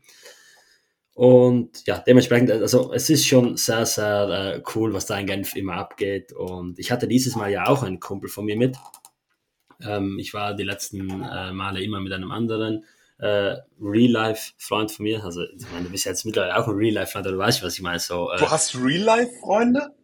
[1.14, 5.54] Und ja, dementsprechend, also es ist schon sehr, sehr äh, cool, was da in Genf
[5.54, 6.32] immer abgeht.
[6.32, 8.76] Und ich hatte dieses Mal ja auch einen Kumpel von mir mit.
[9.80, 12.84] Ähm, ich war die letzten äh, Male immer mit einem anderen
[13.18, 15.24] äh, Real-Life-Freund von mir.
[15.24, 18.00] Also, ich meine, du bist jetzt mittlerweile auch ein Real-Life-Freund, du weißt, was ich meine.
[18.00, 19.94] So, äh, du hast Real-Life-Freunde?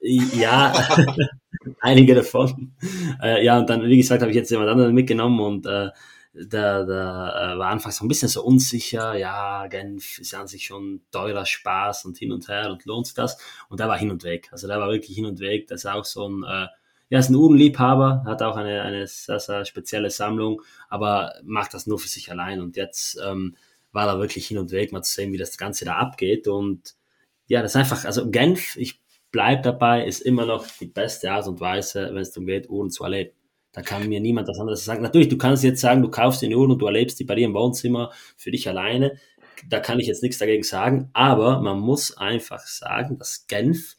[0.00, 0.72] Ja,
[1.80, 2.74] einige davon.
[3.20, 5.90] Äh, ja, und dann, wie gesagt, habe ich jetzt jemand anderen mitgenommen und äh,
[6.32, 10.66] der, der äh, war anfangs so ein bisschen so unsicher, ja, Genf ist an sich
[10.66, 13.38] schon teurer Spaß und hin und her und lohnt sich das.
[13.68, 14.48] Und der war hin und weg.
[14.52, 15.66] Also der war wirklich hin und weg.
[15.66, 16.66] Das ist auch so ein, äh,
[17.10, 21.86] ja, ist ein Uhrenliebhaber, hat auch eine, eine sehr, sehr spezielle Sammlung, aber macht das
[21.86, 22.60] nur für sich allein.
[22.60, 23.56] Und jetzt ähm,
[23.92, 26.46] war er wirklich hin und weg, mal zu sehen, wie das Ganze da abgeht.
[26.46, 26.94] Und
[27.46, 31.46] ja, das ist einfach, also Genf, ich bleib dabei, ist immer noch die beste Art
[31.46, 33.32] und Weise, wenn es darum geht, Uhren zu erleben.
[33.72, 35.02] Da kann mir niemand was anderes sagen.
[35.02, 37.46] Natürlich, du kannst jetzt sagen, du kaufst eine Uhr und du erlebst die bei dir
[37.46, 39.18] im Wohnzimmer für dich alleine.
[39.68, 41.10] Da kann ich jetzt nichts dagegen sagen.
[41.12, 43.96] Aber man muss einfach sagen, dass Genf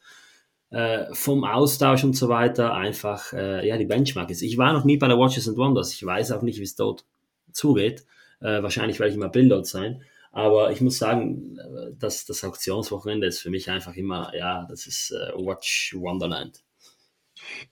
[0.71, 4.41] äh, vom Austausch und so weiter einfach äh, ja die Benchmark ist.
[4.41, 5.93] Ich war noch nie bei der Watches and Wonders.
[5.93, 7.05] Ich weiß auch nicht, wie es dort
[7.51, 8.05] zugeht.
[8.41, 10.01] Äh, wahrscheinlich werde ich immer Bild dort sein.
[10.31, 14.87] Aber ich muss sagen, äh, dass das Auktionswochenende ist für mich einfach immer, ja, das
[14.87, 16.63] ist äh, Watch Wonderland.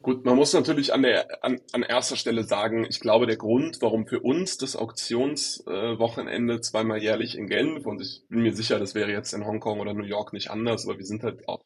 [0.01, 3.81] Gut, man muss natürlich an, der, an, an erster Stelle sagen, ich glaube, der Grund,
[3.81, 8.79] warum für uns das Auktionswochenende äh, zweimal jährlich in Genf, und ich bin mir sicher,
[8.79, 11.63] das wäre jetzt in Hongkong oder New York nicht anders, aber wir sind halt auch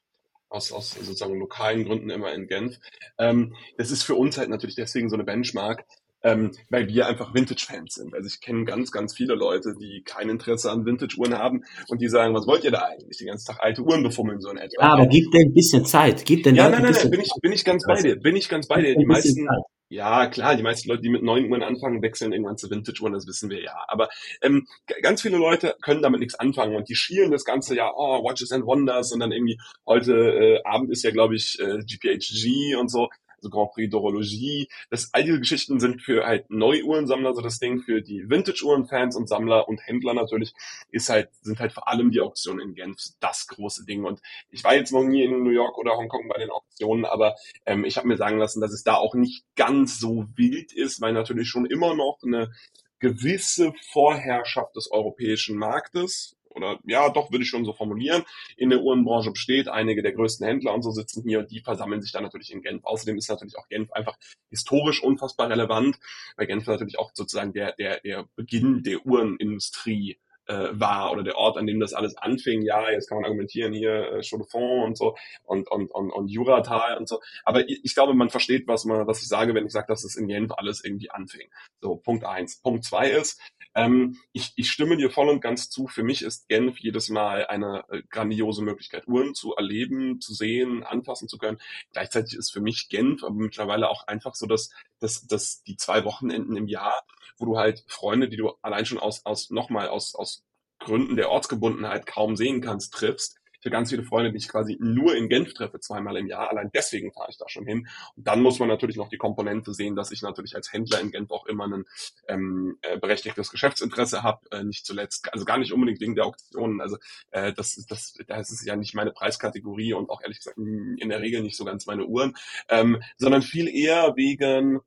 [0.49, 2.77] aus, aus sozusagen lokalen Gründen immer in Genf.
[3.17, 5.85] Ähm, das ist für uns halt natürlich deswegen so eine Benchmark,
[6.23, 8.13] ähm, weil wir einfach Vintage-Fans sind.
[8.13, 12.07] Also ich kenne ganz, ganz viele Leute, die kein Interesse an Vintage-Uhren haben und die
[12.07, 13.17] sagen, was wollt ihr da eigentlich?
[13.17, 14.81] Den ganzen Tag alte Uhren befummeln, so in etwa.
[14.81, 16.25] Ja, aber gib denen ein bisschen Zeit.
[16.25, 18.15] Gib den ja, nein, nein, nein, bin ich, bin ich ganz bei dir.
[18.17, 18.95] Bin ich ganz bei dir.
[18.95, 19.63] Die meisten, Zeit.
[19.89, 23.25] ja, klar, die meisten Leute, die mit neuen Uhren anfangen, wechseln irgendwann zu Vintage-Uhren, das
[23.27, 23.75] wissen wir ja.
[23.87, 24.09] Aber
[24.41, 24.67] ähm,
[25.01, 28.51] ganz viele Leute können damit nichts anfangen und die schielen das ganze Jahr, oh, Watches
[28.51, 29.57] and Wonders und dann irgendwie
[29.87, 33.09] heute äh, Abend ist ja, glaube ich, äh, GPHG und so
[33.41, 34.69] also Grand Prix d'Horologie.
[34.89, 39.27] Das, all diese Geschichten sind für halt Neuuhrensammler so das Ding, für die Vintage-Uhren-Fans und
[39.27, 40.53] Sammler und Händler natürlich
[40.91, 44.05] ist halt, sind halt vor allem die Auktionen in Genf das große Ding.
[44.05, 47.35] Und ich war jetzt noch nie in New York oder Hongkong bei den Auktionen, aber
[47.65, 51.01] ähm, ich habe mir sagen lassen, dass es da auch nicht ganz so wild ist,
[51.01, 52.51] weil natürlich schon immer noch eine
[52.99, 58.23] gewisse Vorherrschaft des europäischen Marktes oder ja, doch würde ich schon so formulieren,
[58.57, 59.67] in der Uhrenbranche besteht.
[59.67, 62.61] Einige der größten Händler und so sitzen hier und die versammeln sich dann natürlich in
[62.61, 62.83] Genf.
[62.83, 64.17] Außerdem ist natürlich auch Genf einfach
[64.49, 65.97] historisch unfassbar relevant,
[66.35, 70.17] weil Genf natürlich auch sozusagen der, der, der Beginn der Uhrenindustrie
[70.51, 72.61] äh, war oder der Ort, an dem das alles anfing.
[72.61, 77.07] Ja, jetzt kann man argumentieren hier äh, und so und, und, und, und Juratal und
[77.07, 77.21] so.
[77.45, 80.03] Aber ich, ich glaube, man versteht, was man, was ich sage, wenn ich sage, dass
[80.03, 81.49] es in Genf alles irgendwie anfing.
[81.79, 82.57] So, Punkt eins.
[82.61, 83.39] Punkt zwei ist,
[83.73, 85.87] ähm, ich, ich stimme dir voll und ganz zu.
[85.87, 90.83] Für mich ist Genf jedes Mal eine äh, grandiose Möglichkeit, Uhren zu erleben, zu sehen,
[90.83, 91.59] anfassen zu können.
[91.93, 96.03] Gleichzeitig ist für mich Genf aber mittlerweile auch einfach so, dass, dass, dass die zwei
[96.03, 97.03] Wochenenden im Jahr,
[97.37, 100.40] wo du halt Freunde, die du allein schon aus, aus nochmal aus, aus
[100.81, 105.15] Gründen der Ortsgebundenheit kaum sehen kannst, triffst, für ganz viele Freunde, die ich quasi nur
[105.15, 106.49] in Genf treffe, zweimal im Jahr.
[106.49, 107.87] Allein deswegen fahre ich da schon hin.
[108.15, 111.11] Und dann muss man natürlich noch die Komponente sehen, dass ich natürlich als Händler in
[111.11, 111.85] Genf auch immer ein
[112.27, 114.39] ähm, äh, berechtigtes Geschäftsinteresse habe.
[114.51, 116.81] Äh, nicht zuletzt, also gar nicht unbedingt wegen der Auktionen.
[116.81, 116.97] Also
[117.29, 121.21] äh, das, das, das ist ja nicht meine Preiskategorie und auch ehrlich gesagt in der
[121.21, 122.33] Regel nicht so ganz meine Uhren,
[122.67, 124.79] ähm, sondern viel eher wegen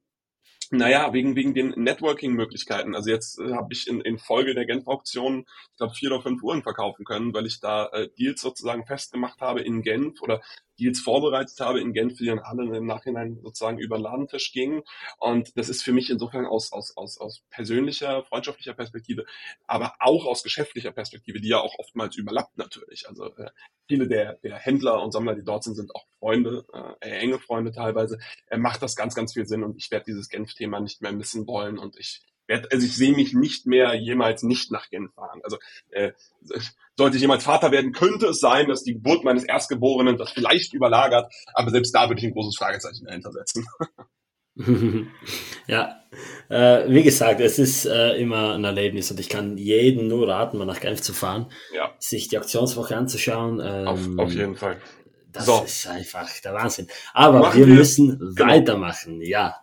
[0.72, 2.94] naja, wegen, wegen den Networking-Möglichkeiten.
[2.94, 6.42] Also jetzt äh, habe ich in, in Folge der Genf-Auktion, ich glaube, vier oder fünf
[6.42, 10.42] Uhren verkaufen können, weil ich da äh, Deals sozusagen festgemacht habe in Genf oder
[10.78, 14.82] Deals vorbereitet habe in Genf, die dann alle im Nachhinein sozusagen über den Ladentisch gingen.
[15.18, 19.24] Und das ist für mich insofern aus, aus, aus, aus persönlicher, freundschaftlicher Perspektive,
[19.66, 23.08] aber auch aus geschäftlicher Perspektive, die ja auch oftmals überlappt natürlich.
[23.08, 23.50] Also äh,
[23.86, 26.64] viele der, der Händler und Sammler, die dort sind, sind auch Freunde,
[27.00, 28.18] äh, enge Freunde teilweise.
[28.46, 31.46] Er macht das ganz, ganz viel Sinn und ich werde dieses Genf-Thema nicht mehr missen
[31.46, 35.40] wollen und ich also ich sehe mich nicht mehr jemals nicht nach Genf fahren.
[35.42, 35.58] Also
[35.90, 36.12] äh,
[36.96, 40.74] sollte ich jemals Vater werden, könnte es sein, dass die Geburt meines Erstgeborenen das vielleicht
[40.74, 43.66] überlagert, aber selbst da würde ich ein großes Fragezeichen dahinter setzen.
[45.66, 46.00] ja,
[46.48, 50.58] äh, wie gesagt, es ist äh, immer ein Erlebnis und ich kann jedem nur raten,
[50.58, 51.92] mal nach Genf zu fahren, ja.
[51.98, 53.60] sich die Aktionswoche anzuschauen.
[53.60, 54.80] Ähm, auf, auf jeden Fall.
[55.32, 55.64] Das so.
[55.64, 56.86] ist einfach der Wahnsinn.
[57.12, 58.52] Aber wir, wir, müssen genau.
[58.52, 59.60] weitermachen, ja.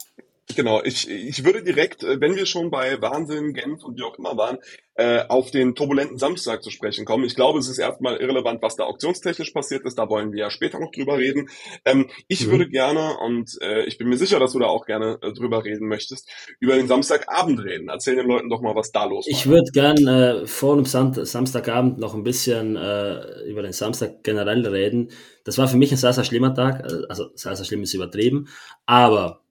[0.56, 4.18] Genau, ich, ich würde direkt, äh, wenn wir schon bei Wahnsinn, Genf und wie auch
[4.18, 4.58] immer waren,
[4.96, 7.24] äh, auf den turbulenten Samstag zu sprechen kommen.
[7.24, 9.98] Ich glaube, es ist erstmal irrelevant, was da auktionstechnisch passiert ist.
[9.98, 11.50] Da wollen wir ja später noch drüber reden.
[11.86, 12.52] Ähm, ich mhm.
[12.52, 15.64] würde gerne, und äh, ich bin mir sicher, dass du da auch gerne äh, drüber
[15.64, 17.90] reden möchtest, über den Samstagabend reden.
[17.90, 19.32] Erzähl den Leuten doch mal, was da los war.
[19.32, 22.72] Ich würde gerne vor dem Sam Samstagabend noch ein bisschen
[23.48, 25.10] über den Samstag generell reden.
[25.44, 26.84] Das war für mich ein sehr, sehr schlimmer Tag.
[27.10, 28.48] Also sehr, sehr schlimm ist übertrieben.
[28.86, 29.42] Aber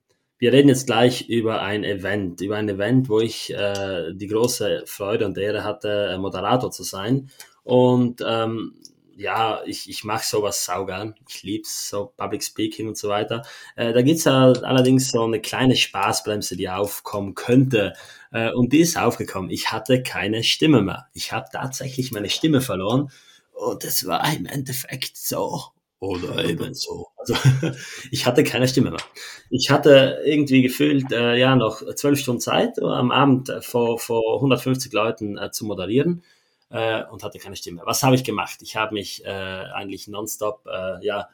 [0.41, 4.85] wir reden jetzt gleich über ein Event, über ein Event, wo ich äh, die große
[4.87, 7.31] Freude und Ehre hatte, äh, Moderator zu sein.
[7.63, 8.75] Und ähm,
[9.17, 11.15] ja, ich, ich mache sowas saugern.
[11.29, 13.43] Ich lieb's, so Public Speaking und so weiter.
[13.77, 17.93] Äh, da gibt's halt allerdings so eine kleine Spaßbremse, die aufkommen könnte.
[18.33, 19.51] Äh, und die ist aufgekommen.
[19.51, 21.09] Ich hatte keine Stimme mehr.
[21.13, 23.11] Ich habe tatsächlich meine Stimme verloren.
[23.53, 25.65] Und es war im Endeffekt so
[26.01, 27.09] oder eben so.
[27.19, 27.35] Also
[28.11, 29.03] ich hatte keine Stimme mehr.
[29.51, 33.99] Ich hatte irgendwie gefühlt äh, ja noch zwölf Stunden Zeit äh, am Abend äh, vor,
[33.99, 36.23] vor 150 Leuten äh, zu moderieren
[36.71, 37.83] äh, und hatte keine Stimme.
[37.85, 38.61] Was habe ich gemacht?
[38.63, 40.67] Ich habe mich äh, eigentlich nonstop
[41.03, 41.29] ja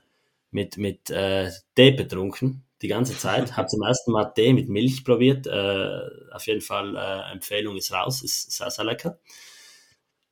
[0.50, 3.56] mit mit Tee betrunken die ganze Zeit.
[3.56, 5.48] Habe zum ersten Mal Tee mit Milch probiert.
[5.48, 6.96] Auf jeden Fall
[7.32, 9.18] Empfehlung ist raus, ist sehr sehr lecker.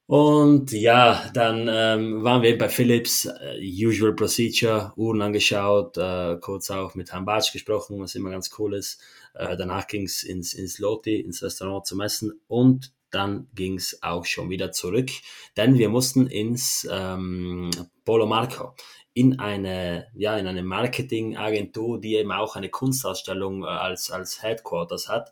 [0.07, 6.71] Und ja, dann ähm, waren wir bei Philips, äh, Usual Procedure, Uhren angeschaut, äh, kurz
[6.71, 9.01] auch mit Herrn Bartsch gesprochen, was immer ganz cool ist.
[9.33, 14.51] Äh, danach ging's ins, ins Loti, ins Restaurant zum Essen und dann ging's auch schon
[14.51, 15.09] wieder zurück,
[15.57, 17.71] denn wir mussten ins ähm,
[18.05, 18.75] Polo Marco,
[19.15, 25.09] in eine, ja, in eine Marketingagentur, die eben auch eine Kunstausstellung äh, als, als Headquarters
[25.09, 25.31] hat.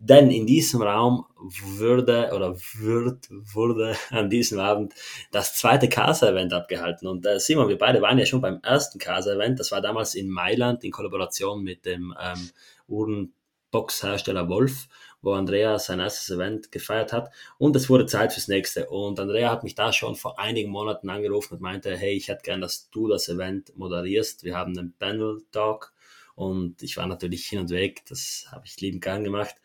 [0.00, 4.94] Denn in diesem Raum würde oder wird, wurde an diesem Abend
[5.32, 7.08] das zweite Casa-Event abgehalten.
[7.08, 9.58] Und äh, Simon, wir beide waren ja schon beim ersten Casa-Event.
[9.58, 12.50] Das war damals in Mailand in Kollaboration mit dem ähm,
[12.86, 14.86] Uhrenboxhersteller Wolf,
[15.20, 17.32] wo Andrea sein erstes Event gefeiert hat.
[17.58, 18.88] Und es wurde Zeit fürs nächste.
[18.88, 22.42] Und Andrea hat mich da schon vor einigen Monaten angerufen und meinte, hey, ich hätte
[22.42, 24.44] gern, dass du das Event moderierst.
[24.44, 25.92] Wir haben einen Panel-Talk.
[26.36, 28.04] Und ich war natürlich hin und weg.
[28.08, 29.56] Das habe ich liebend gern gemacht.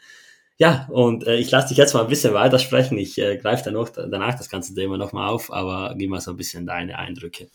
[0.59, 2.97] Ja, und äh, ich lasse dich jetzt mal ein bisschen weitersprechen.
[2.97, 6.31] Ich äh, greife dann noch, danach das ganze Thema nochmal auf, aber gib mal so
[6.31, 7.49] ein bisschen deine Eindrücke.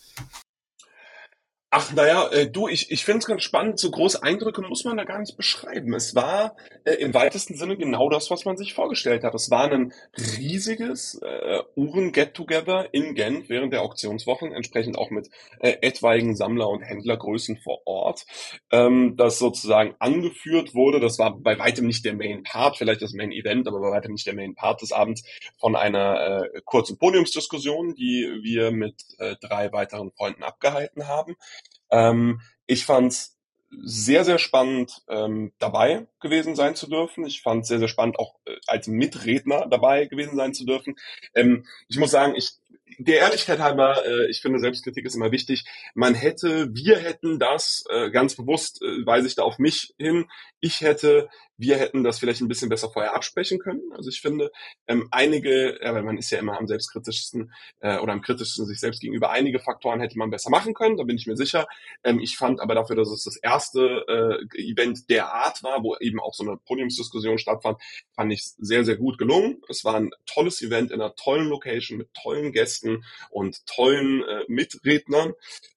[1.70, 3.78] Ach, naja, äh, du, ich, ich finde es ganz spannend.
[3.78, 5.92] So große Eindrücke muss man da gar nicht beschreiben.
[5.92, 9.34] Es war äh, im weitesten Sinne genau das, was man sich vorgestellt hat.
[9.34, 9.92] Es war ein
[10.38, 15.28] riesiges äh, Uhren-Get-Together in Genf während der Auktionswochen, entsprechend auch mit
[15.60, 18.24] äh, etwaigen Sammler- und Händlergrößen vor Ort,
[18.70, 21.00] ähm, das sozusagen angeführt wurde.
[21.00, 24.12] Das war bei weitem nicht der Main Part, vielleicht das Main Event, aber bei weitem
[24.12, 25.22] nicht der Main Part des Abends
[25.58, 31.36] von einer äh, kurzen Podiumsdiskussion, die wir mit äh, drei weiteren Freunden abgehalten haben.
[31.90, 33.38] Ähm, ich fand's
[33.70, 37.26] sehr, sehr spannend, ähm, dabei gewesen sein zu dürfen.
[37.26, 40.96] Ich fand sehr, sehr spannend, auch äh, als Mitredner dabei gewesen sein zu dürfen.
[41.34, 42.58] Ähm, ich muss sagen, ich
[42.98, 45.64] der Ehrlichkeit halber, äh, ich finde, Selbstkritik ist immer wichtig.
[45.94, 50.26] Man hätte, wir hätten das, äh, ganz bewusst äh, weise ich da auf mich hin,
[50.60, 53.82] ich hätte, wir hätten das vielleicht ein bisschen besser vorher absprechen können.
[53.92, 54.50] Also ich finde,
[54.86, 58.78] ähm, einige, ja, weil man ist ja immer am selbstkritischsten äh, oder am kritischsten sich
[58.78, 61.66] selbst gegenüber, einige Faktoren hätte man besser machen können, da bin ich mir sicher.
[62.04, 65.96] Ähm, ich fand aber dafür, dass es das erste äh, Event der Art war, wo
[65.96, 67.78] eben auch so eine Podiumsdiskussion stattfand,
[68.14, 69.60] fand ich sehr, sehr gut gelungen.
[69.68, 74.44] Es war ein tolles Event in einer tollen Location mit tollen Gästen und tollen äh,
[74.46, 75.32] Mitrednern,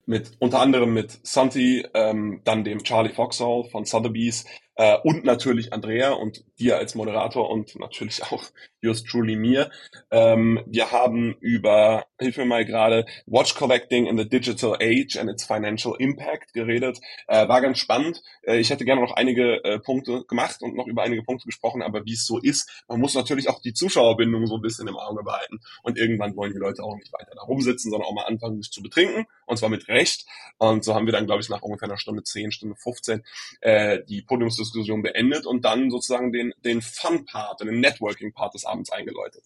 [0.06, 4.44] mit unter anderem mit Santi, ähm, dann dem Charlie Foxhall von Sotheby's,
[4.76, 8.44] äh, und natürlich Andrea und dir als Moderator und natürlich auch
[8.80, 9.70] yours truly mir.
[10.10, 15.30] Ähm, wir haben über, hilf mir mal gerade, Watch Collecting in the Digital Age and
[15.30, 17.00] its Financial Impact geredet.
[17.28, 18.22] Äh, war ganz spannend.
[18.42, 21.82] Äh, ich hätte gerne noch einige äh, Punkte gemacht und noch über einige Punkte gesprochen,
[21.82, 24.96] aber wie es so ist, man muss natürlich auch die Zuschauerbindung so ein bisschen im
[24.96, 25.60] Auge behalten.
[25.82, 28.72] Und irgendwann wollen die Leute auch nicht weiter da rumsitzen, sondern auch mal anfangen, sich
[28.72, 29.26] zu betrinken.
[29.46, 30.26] Und zwar mit Recht.
[30.58, 33.22] Und so haben wir dann, glaube ich, nach ungefähr einer Stunde 10, Stunde 15
[33.60, 34.71] äh, die Podiumsdiskussion
[35.02, 39.44] beendet und dann sozusagen den, den Fun-Part, den Networking-Part des abends eingeläutet.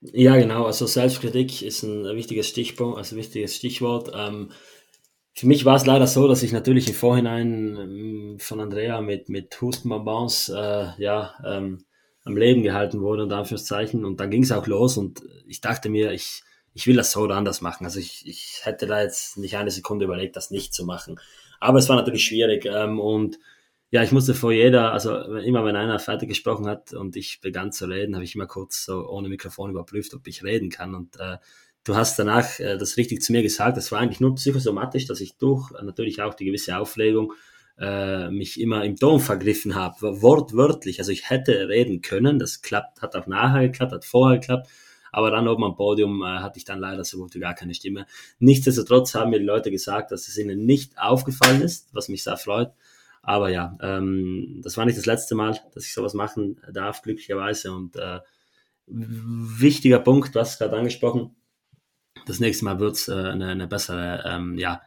[0.00, 0.66] Ja, genau.
[0.66, 4.10] Also Selbstkritik ist ein wichtiges Stichpunkt, also wichtiges Stichwort.
[4.14, 4.50] Ähm,
[5.34, 9.28] für mich war es leider so, dass ich natürlich im Vorhinein ähm, von Andrea mit,
[9.28, 11.84] mit Hustenbonbons äh, ja, ähm,
[12.24, 14.04] am Leben gehalten wurde, und Anführungszeichen.
[14.04, 16.42] Und dann ging es auch los und ich dachte mir, ich,
[16.74, 17.84] ich will das so oder anders machen.
[17.84, 21.20] Also ich, ich hätte da jetzt nicht eine Sekunde überlegt, das nicht zu machen.
[21.60, 23.38] Aber es war natürlich schwierig ähm, und
[23.92, 27.72] ja, ich musste vor jeder, also immer wenn einer fertig gesprochen hat und ich begann
[27.72, 30.94] zu reden, habe ich immer kurz so ohne Mikrofon überprüft, ob ich reden kann.
[30.94, 31.36] Und äh,
[31.84, 33.76] du hast danach äh, das richtig zu mir gesagt.
[33.76, 37.34] Das war eigentlich nur psychosomatisch, dass ich durch natürlich auch die gewisse Aufregung
[37.78, 40.98] äh, mich immer im Ton vergriffen habe, wortwörtlich.
[40.98, 44.68] Also ich hätte reden können, das klappt, hat auch nachher geklappt, hat vorher geklappt.
[45.14, 47.74] Aber dann oben am Podium äh, hatte ich dann leider so gut wie gar keine
[47.74, 48.06] Stimme.
[48.38, 52.38] Nichtsdestotrotz haben mir die Leute gesagt, dass es ihnen nicht aufgefallen ist, was mich sehr
[52.38, 52.72] freut.
[53.22, 57.72] Aber ja, ähm, das war nicht das letzte Mal, dass ich sowas machen darf, glücklicherweise.
[57.72, 58.20] Und äh,
[58.86, 61.36] wichtiger Punkt, du hast es gerade angesprochen,
[62.26, 64.82] das nächste Mal wird es äh, eine, eine bessere, ähm, ja,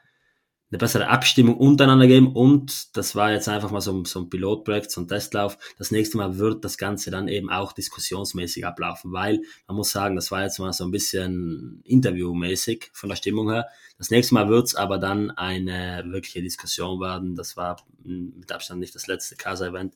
[0.76, 4.92] eine bessere Abstimmung untereinander geben und das war jetzt einfach mal so, so ein Pilotprojekt,
[4.92, 5.58] so ein Testlauf.
[5.78, 10.18] Das nächste Mal wird das Ganze dann eben auch diskussionsmäßig ablaufen, weil man muss sagen,
[10.18, 13.70] das war jetzt mal so ein bisschen interviewmäßig von der Stimmung her.
[13.98, 17.36] Das nächste Mal wird es aber dann eine wirkliche Diskussion werden.
[17.36, 19.96] Das war mit Abstand nicht das letzte Casa-Event.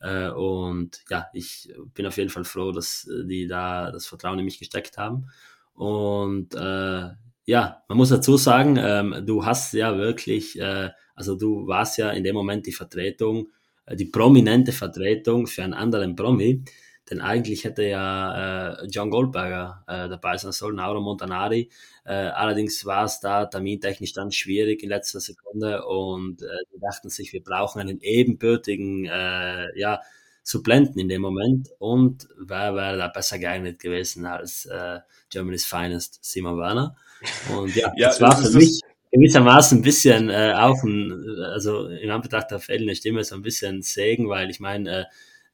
[0.00, 4.44] Äh, und ja, ich bin auf jeden Fall froh, dass die da das Vertrauen in
[4.44, 5.30] mich gesteckt haben.
[5.72, 7.08] Und äh,
[7.50, 12.10] ja, man muss dazu sagen, ähm, du hast ja wirklich, äh, also du warst ja
[12.12, 13.48] in dem Moment die Vertretung,
[13.86, 16.62] äh, die prominente Vertretung für einen anderen Promi,
[17.10, 21.70] denn eigentlich hätte ja äh, John Goldberger äh, dabei sein sollen, Nauro Montanari.
[22.04, 27.10] Äh, allerdings war es da termintechnisch dann schwierig in letzter Sekunde und äh, die dachten
[27.10, 29.76] sich, wir brauchen einen ebenbürtigen, äh,
[30.50, 35.64] ja, Supplenten in dem Moment und wer wäre da besser geeignet gewesen als äh, Germany's
[35.64, 36.96] Finest, Simon Werner.
[37.56, 38.80] Und ja, ja das war für mich
[39.12, 41.12] gewissermaßen ein bisschen äh, auch ein,
[41.52, 45.04] also in Anbetracht der fehlenden Stimme so ein bisschen Segen, weil ich meine, äh,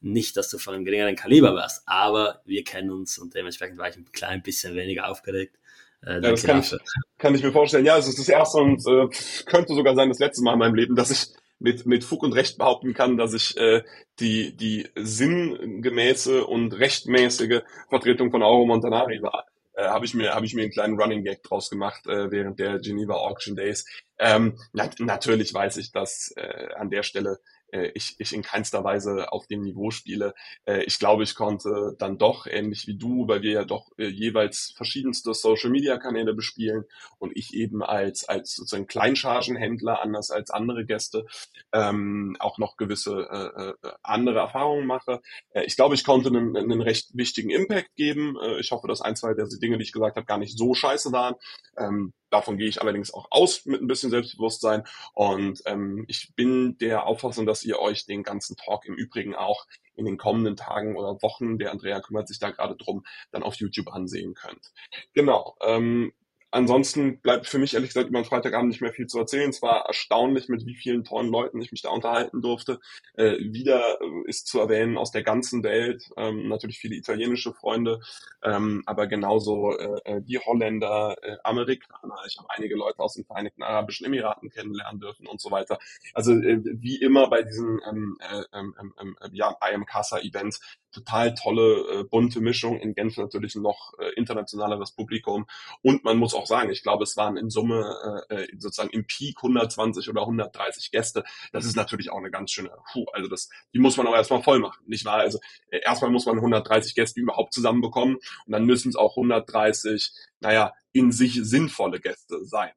[0.01, 3.89] nicht, dass du von einem geringeren Kaliber warst, aber wir kennen uns und dementsprechend war
[3.89, 5.57] ich ein klein bisschen weniger aufgeregt.
[6.05, 6.75] Äh, ja, das kann ich,
[7.19, 7.87] kann ich, mir vorstellen.
[7.87, 9.09] Ja, es ist das erste und äh,
[9.47, 12.33] könnte sogar sein das letzte Mal in meinem Leben, dass ich mit, mit Fug und
[12.33, 13.83] Recht behaupten kann, dass ich äh,
[14.21, 20.47] die, die sinngemäße und rechtmäßige Vertretung von Auro Montanari war äh, habe ich mir habe
[20.47, 23.87] ich mir einen kleinen Running Gag draus gemacht äh, während der Geneva Auction Days.
[24.19, 27.39] Ähm, na, natürlich weiß ich, dass äh, an der Stelle
[27.73, 30.35] äh, ich, ich in keinster Weise auf dem Niveau spiele.
[30.65, 34.07] Äh, ich glaube, ich konnte dann doch, ähnlich wie du, weil wir ja doch äh,
[34.07, 36.85] jeweils verschiedenste Social-Media-Kanäle bespielen
[37.19, 41.27] und ich eben als, als sozusagen Kleinchargenhändler, anders als andere Gäste,
[41.73, 45.21] ähm, auch noch gewisse äh, äh, andere Erfahrungen mache.
[45.51, 48.37] Äh, ich glaube, ich konnte einen, einen recht wichtigen Impact geben.
[48.41, 50.75] Äh, ich hoffe, dass ein, zwei der Dinge, die ich gesagt habe, gar nicht so
[50.75, 51.35] scheiße waren.
[51.79, 54.85] Ähm, davon gehe ich allerdings auch aus mit ein bisschen Selbstbewusstsein.
[55.13, 59.67] Und ähm, ich bin der Auffassung, dass ihr euch den ganzen Talk im Übrigen auch
[59.95, 63.55] in den kommenden Tagen oder Wochen, der Andrea kümmert sich da gerade drum, dann auf
[63.57, 64.73] YouTube ansehen könnt.
[65.15, 65.57] Genau.
[65.63, 66.13] Ähm,
[66.57, 69.51] Ansonsten bleibt für mich ehrlich gesagt über den Freitagabend nicht mehr viel zu erzählen.
[69.51, 72.81] Es war erstaunlich, mit wie vielen tollen Leuten ich mich da unterhalten durfte.
[73.13, 78.01] Äh, wieder äh, ist zu erwähnen aus der ganzen Welt, ähm, natürlich viele italienische Freunde,
[78.43, 82.17] ähm, aber genauso äh, äh die Holländer, äh, Amerikaner.
[82.27, 85.79] Ich habe einige Leute aus den Vereinigten Arabischen Emiraten kennenlernen dürfen und so weiter.
[86.15, 90.21] Also äh, wie immer bei diesen ähm, äh, ähm, ähm, ähm ja, I am Casa
[90.21, 90.63] Events
[90.93, 92.79] total tolle, äh, bunte Mischung.
[92.79, 95.47] In Genf natürlich noch äh, internationaleres Publikum.
[95.83, 99.07] Und man muss auch sagen, ich glaube, es waren in Summe äh, äh sozusagen im
[99.07, 101.25] Peak 120 oder 130 Gäste.
[101.53, 104.43] Das ist natürlich auch eine ganz schöne, puh, also das, die muss man auch erstmal
[104.43, 105.19] voll machen, nicht wahr?
[105.19, 105.39] Also
[105.71, 110.73] äh, erstmal muss man 130 Gäste überhaupt zusammenbekommen und dann müssen es auch 130, naja,
[110.93, 112.73] in sich sinnvolle Gäste sein.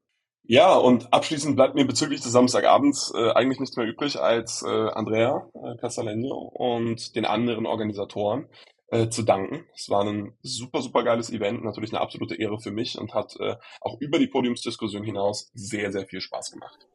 [0.51, 4.67] Ja, und abschließend bleibt mir bezüglich des Samstagabends äh, eigentlich nichts mehr übrig, als äh,
[4.67, 8.49] Andrea äh, Casalegno und den anderen Organisatoren
[8.87, 9.67] äh, zu danken.
[9.75, 13.35] Es war ein super, super geiles Event, natürlich eine absolute Ehre für mich und hat
[13.39, 16.87] äh, auch über die Podiumsdiskussion hinaus sehr, sehr viel Spaß gemacht.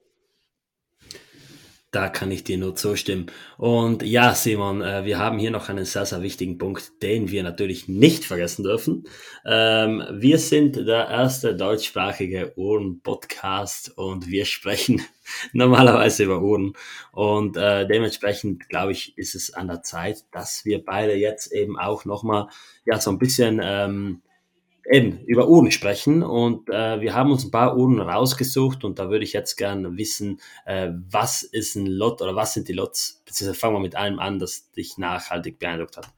[1.95, 3.27] Da kann ich dir nur zustimmen.
[3.57, 7.45] Und ja, Simon, äh, wir haben hier noch einen sehr, sehr wichtigen Punkt, den wir
[7.45, 9.05] natürlich nicht vergessen dürfen.
[9.47, 15.03] Ähm, wir sind der erste deutschsprachige Uhren-Podcast und wir sprechen
[15.53, 16.73] normalerweise über Uhren.
[17.13, 21.79] Und äh, dementsprechend, glaube ich, ist es an der Zeit, dass wir beide jetzt eben
[21.79, 22.49] auch nochmal
[22.85, 24.21] ja, so ein bisschen ähm,
[24.91, 29.11] eben über Uhren sprechen und äh, wir haben uns ein paar Uhren rausgesucht und da
[29.11, 33.23] würde ich jetzt gerne wissen, äh, was ist ein Lot oder was sind die Lots,
[33.25, 36.09] beziehungsweise fangen wir mit einem an, das dich nachhaltig beeindruckt hat.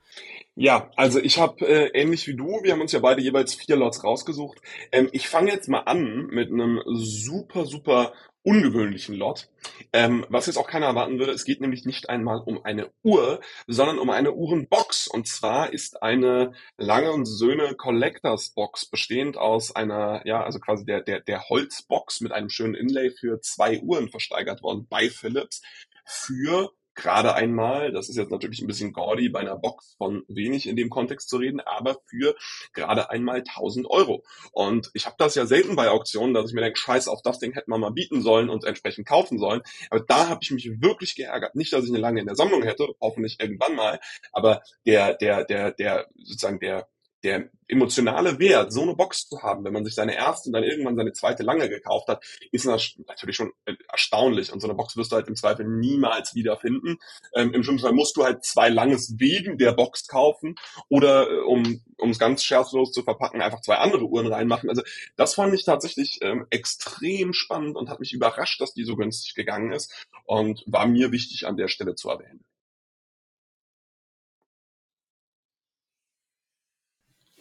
[0.59, 3.77] Ja, also ich habe äh, ähnlich wie du, wir haben uns ja beide jeweils vier
[3.77, 4.59] Lots rausgesucht.
[4.91, 9.51] Ähm, ich fange jetzt mal an mit einem super, super ungewöhnlichen Lot,
[9.93, 11.33] ähm, was jetzt auch keiner erwarten würde.
[11.33, 15.09] Es geht nämlich nicht einmal um eine Uhr, sondern um eine Uhrenbox.
[15.09, 20.87] Und zwar ist eine Lange und Söhne Collectors Box bestehend aus einer, ja, also quasi
[20.87, 25.61] der, der, der Holzbox mit einem schönen Inlay für zwei Uhren versteigert worden bei Philips
[26.07, 30.67] für gerade einmal, das ist jetzt natürlich ein bisschen gaudy, bei einer Box von wenig
[30.67, 32.35] in dem Kontext zu reden, aber für
[32.73, 34.25] gerade einmal 1000 Euro.
[34.53, 37.39] Und ich habe das ja selten bei Auktionen, dass ich mir denke, scheiße, auf das
[37.39, 39.63] Ding hätte man mal bieten sollen und entsprechend kaufen sollen.
[39.91, 41.55] Aber da habe ich mich wirklich geärgert.
[41.55, 44.01] Nicht, dass ich eine lange in der Sammlung hätte, hoffentlich irgendwann mal,
[44.33, 46.89] aber der, der, der, der, sozusagen der,
[47.27, 50.63] der emotionale Wert, so eine Box zu haben, wenn man sich seine erste und dann
[50.63, 54.53] irgendwann seine zweite lange gekauft hat, ist natürlich schon äh, erstaunlich.
[54.53, 56.99] Und so eine Box wirst du halt im Zweifel niemals wiederfinden.
[57.35, 60.55] Ähm, Im schlimmsten Fall musst du halt zwei langes wegen der Box kaufen
[60.89, 64.69] oder äh, um um es ganz scherzlos zu verpacken, einfach zwei andere Uhren reinmachen.
[64.69, 64.83] Also
[65.17, 69.35] das fand ich tatsächlich ähm, extrem spannend und hat mich überrascht, dass die so günstig
[69.35, 72.45] gegangen ist und war mir wichtig an der Stelle zu erwähnen.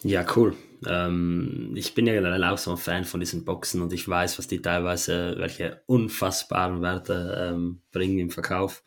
[0.07, 0.55] Ja, cool.
[0.87, 4.37] Ähm, ich bin ja generell auch so ein Fan von diesen Boxen und ich weiß,
[4.37, 8.83] was die teilweise, welche unfassbaren Werte ähm, bringen im Verkauf.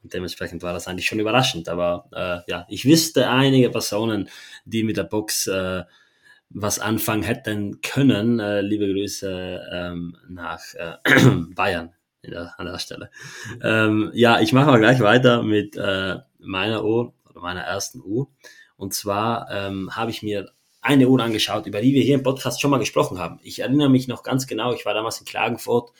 [0.00, 1.68] Und dementsprechend war das eigentlich schon überraschend.
[1.68, 4.28] Aber äh, ja, ich wüsste einige Personen,
[4.64, 5.82] die mit der Box äh,
[6.50, 8.38] was anfangen hätten können.
[8.38, 10.98] Äh, liebe Grüße ähm, nach äh,
[11.56, 11.94] Bayern
[12.24, 13.10] der, an der Stelle.
[13.60, 18.28] Ähm, ja, ich mache aber gleich weiter mit äh, meiner Uhr oder meiner ersten Uhr.
[18.76, 20.48] Und zwar ähm, habe ich mir
[20.80, 23.38] eine Uhr angeschaut, über die wir hier im Podcast schon mal gesprochen haben.
[23.42, 25.92] Ich erinnere mich noch ganz genau, ich war damals in Klagenfurt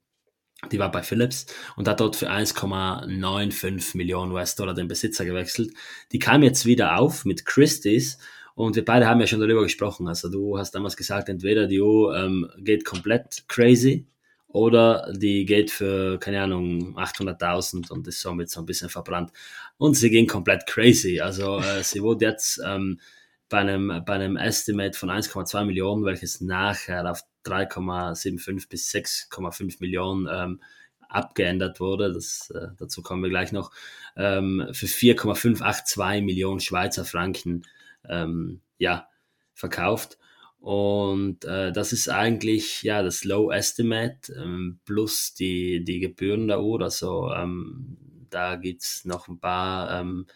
[0.72, 1.48] die war bei Philips
[1.78, 5.72] und hat dort für 1,95 Millionen US-Dollar den Besitzer gewechselt.
[6.12, 8.18] Die kam jetzt wieder auf mit Christie's
[8.56, 10.08] und wir beide haben ja schon darüber gesprochen.
[10.08, 14.08] Also du hast damals gesagt, entweder die Uhr ähm, geht komplett crazy
[14.50, 19.32] oder die geht für, keine Ahnung, 800.000 und ist somit so ein bisschen verbrannt.
[19.78, 21.20] Und sie ging komplett crazy.
[21.22, 23.00] Also äh, sie wurde jetzt ähm,
[23.48, 30.28] bei, einem, bei einem Estimate von 1,2 Millionen, welches nachher auf 3,75 bis 6,5 Millionen
[30.32, 30.62] ähm,
[31.10, 33.72] abgeändert wurde, das, äh, dazu kommen wir gleich noch,
[34.16, 37.64] ähm, für 4,582 Millionen Schweizer Franken
[38.08, 39.08] ähm, ja,
[39.54, 40.18] verkauft.
[40.60, 46.62] Und äh, das ist eigentlich ja das Low Estimate ähm, plus die, die Gebühren der
[46.62, 46.82] Uhr.
[46.82, 47.98] Also ähm,
[48.30, 50.28] da gibt's noch ein paar ähm,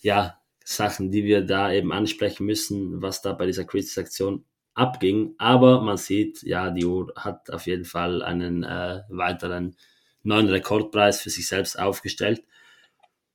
[0.00, 5.34] ja, Sachen, die wir da eben ansprechen müssen, was da bei dieser Quiz-Sektion abging.
[5.38, 9.76] Aber man sieht, ja, die Uhr hat auf jeden Fall einen äh, weiteren
[10.22, 12.42] neuen Rekordpreis für sich selbst aufgestellt.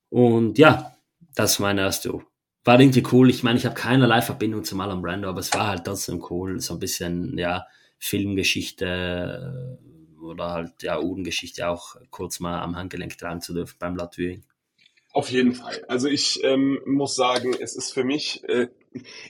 [0.09, 0.97] Und ja,
[1.35, 2.30] das ist meine erste Uhr
[2.63, 3.29] war irgendwie cool.
[3.29, 6.59] Ich meine, ich habe keinerlei Verbindung zu Marlon Brando, aber es war halt trotzdem cool,
[6.59, 7.65] so ein bisschen, ja,
[7.97, 13.95] Filmgeschichte äh, oder halt, ja, Udengeschichte auch kurz mal am Handgelenk tragen zu dürfen beim
[13.95, 14.43] Latviering.
[15.13, 15.83] Auf jeden Fall.
[15.87, 18.69] Also ich ähm, muss sagen, es ist für mich, äh,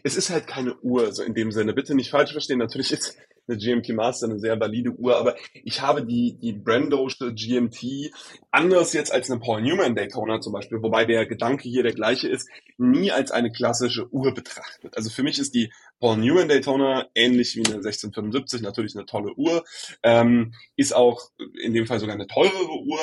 [0.04, 1.74] es ist halt keine Uhr, so in dem Sinne.
[1.74, 2.60] Bitte nicht falsch verstehen.
[2.60, 3.18] Natürlich ist
[3.48, 8.12] eine GMT Master eine sehr valide Uhr, aber ich habe die, die Brandosche GMT
[8.52, 12.28] anders jetzt als eine Paul Newman Daytona zum Beispiel, wobei der Gedanke hier der gleiche
[12.28, 14.96] ist, nie als eine klassische Uhr betrachtet.
[14.96, 19.34] Also für mich ist die Paul Newman Daytona ähnlich wie eine 1675 natürlich eine tolle
[19.36, 19.64] Uhr,
[20.04, 21.32] ähm, ist auch
[21.62, 23.00] in dem Fall sogar eine teurere Uhr,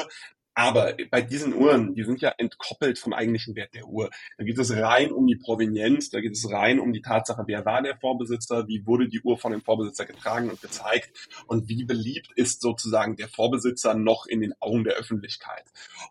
[0.59, 4.11] aber bei diesen Uhren, die sind ja entkoppelt vom eigentlichen Wert der Uhr.
[4.39, 7.65] Da geht es rein um die Provenienz, da geht es rein um die Tatsache, wer
[7.65, 11.85] war der Vorbesitzer, wie wurde die Uhr von dem Vorbesitzer getragen und gezeigt und wie
[11.85, 15.63] beliebt ist sozusagen der Vorbesitzer noch in den Augen der Öffentlichkeit.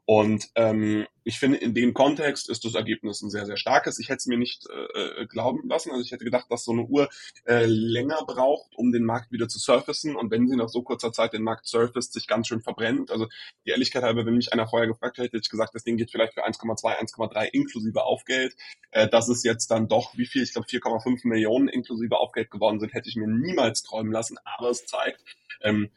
[0.05, 3.99] Und ähm, ich finde, in dem Kontext ist das Ergebnis ein sehr, sehr starkes.
[3.99, 5.91] Ich hätte es mir nicht äh, äh, glauben lassen.
[5.91, 7.09] Also ich hätte gedacht, dass so eine Uhr
[7.45, 10.15] äh, länger braucht, um den Markt wieder zu surfacen.
[10.15, 13.11] Und wenn sie nach so kurzer Zeit den Markt surfaced, sich ganz schön verbrennt.
[13.11, 13.27] Also
[13.65, 16.11] die Ehrlichkeit halber, wenn mich einer vorher gefragt hätte, hätte ich gesagt, das Ding geht
[16.11, 18.55] vielleicht für 1,2, 1,3 inklusive Aufgeld.
[18.91, 22.79] Äh, dass es jetzt dann doch, wie viel, ich glaube 4,5 Millionen inklusive Aufgeld geworden
[22.79, 24.37] sind, hätte ich mir niemals träumen lassen.
[24.45, 25.25] Aber es zeigt,
[25.61, 25.89] ähm,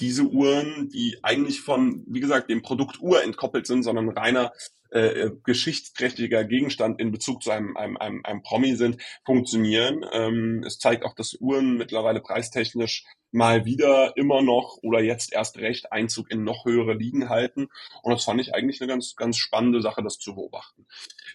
[0.00, 4.52] diese Uhren, die eigentlich von, wie gesagt, dem Produkt Uhr entkoppelt sind, sondern reiner
[4.90, 10.04] äh, geschichtsträchtiger Gegenstand in Bezug zu einem, einem, einem, einem Promi sind, funktionieren.
[10.12, 15.58] Ähm, es zeigt auch, dass Uhren mittlerweile preistechnisch mal wieder immer noch oder jetzt erst
[15.58, 17.68] recht Einzug in noch höhere Ligen halten.
[18.02, 20.86] Und das fand ich eigentlich eine ganz, ganz spannende Sache, das zu beobachten.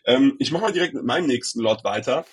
[0.06, 2.26] Ähm, ich mache mal direkt mit meinem nächsten Lot weiter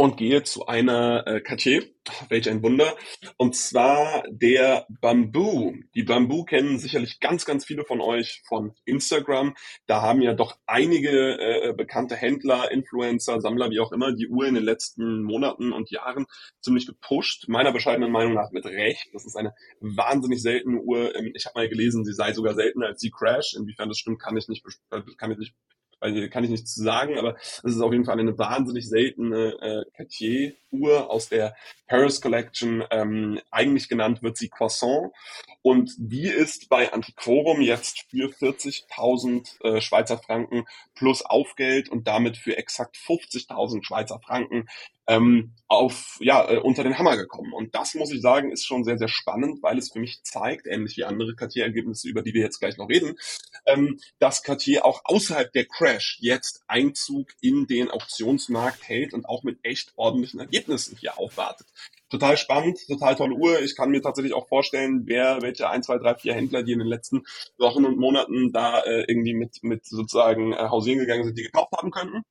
[0.00, 1.84] und gehe zu einer äh, Cartier,
[2.30, 2.96] welch ein Wunder,
[3.36, 5.74] und zwar der Bamboo.
[5.94, 9.54] Die Bamboo kennen sicherlich ganz, ganz viele von euch von Instagram.
[9.86, 14.46] Da haben ja doch einige äh, bekannte Händler, Influencer, Sammler, wie auch immer, die Uhr
[14.46, 16.24] in den letzten Monaten und Jahren
[16.62, 17.46] ziemlich gepusht.
[17.48, 19.10] Meiner bescheidenen Meinung nach mit Recht.
[19.12, 21.14] Das ist eine wahnsinnig seltene Uhr.
[21.14, 23.52] Ähm, ich habe mal gelesen, sie sei sogar seltener als die Crash.
[23.54, 24.64] Inwiefern das stimmt, kann ich nicht,
[25.18, 25.54] kann ich nicht
[26.00, 29.56] weil kann ich nichts zu sagen, aber es ist auf jeden Fall eine wahnsinnig seltene
[29.60, 29.84] äh,
[30.70, 31.54] Cartier-Uhr aus der
[31.86, 32.84] Paris Collection.
[32.90, 35.12] Ähm, eigentlich genannt wird sie Croissant
[35.62, 40.64] und die ist bei Antiquorum jetzt für 40.000 äh, Schweizer Franken
[40.94, 44.68] plus Aufgeld und damit für exakt 50.000 Schweizer Franken
[45.06, 47.52] ähm, auf ja äh, unter den Hammer gekommen.
[47.52, 50.66] Und das muss ich sagen, ist schon sehr sehr spannend, weil es für mich zeigt,
[50.66, 53.16] ähnlich wie andere Cartier-Ergebnisse, über die wir jetzt gleich noch reden,
[53.66, 59.42] ähm, dass Cartier auch außerhalb der Crash jetzt Einzug in den Auktionsmarkt hält und auch
[59.42, 61.66] mit echt ordentlichen Ergebnissen hier aufwartet.
[62.08, 63.60] Total spannend, total tolle Uhr.
[63.60, 66.80] Ich kann mir tatsächlich auch vorstellen, wer welche ein, zwei, drei, vier Händler, die in
[66.80, 67.22] den letzten
[67.58, 71.72] Wochen und Monaten da äh, irgendwie mit mit sozusagen äh, hausieren gegangen sind, die gekauft
[71.76, 72.24] haben könnten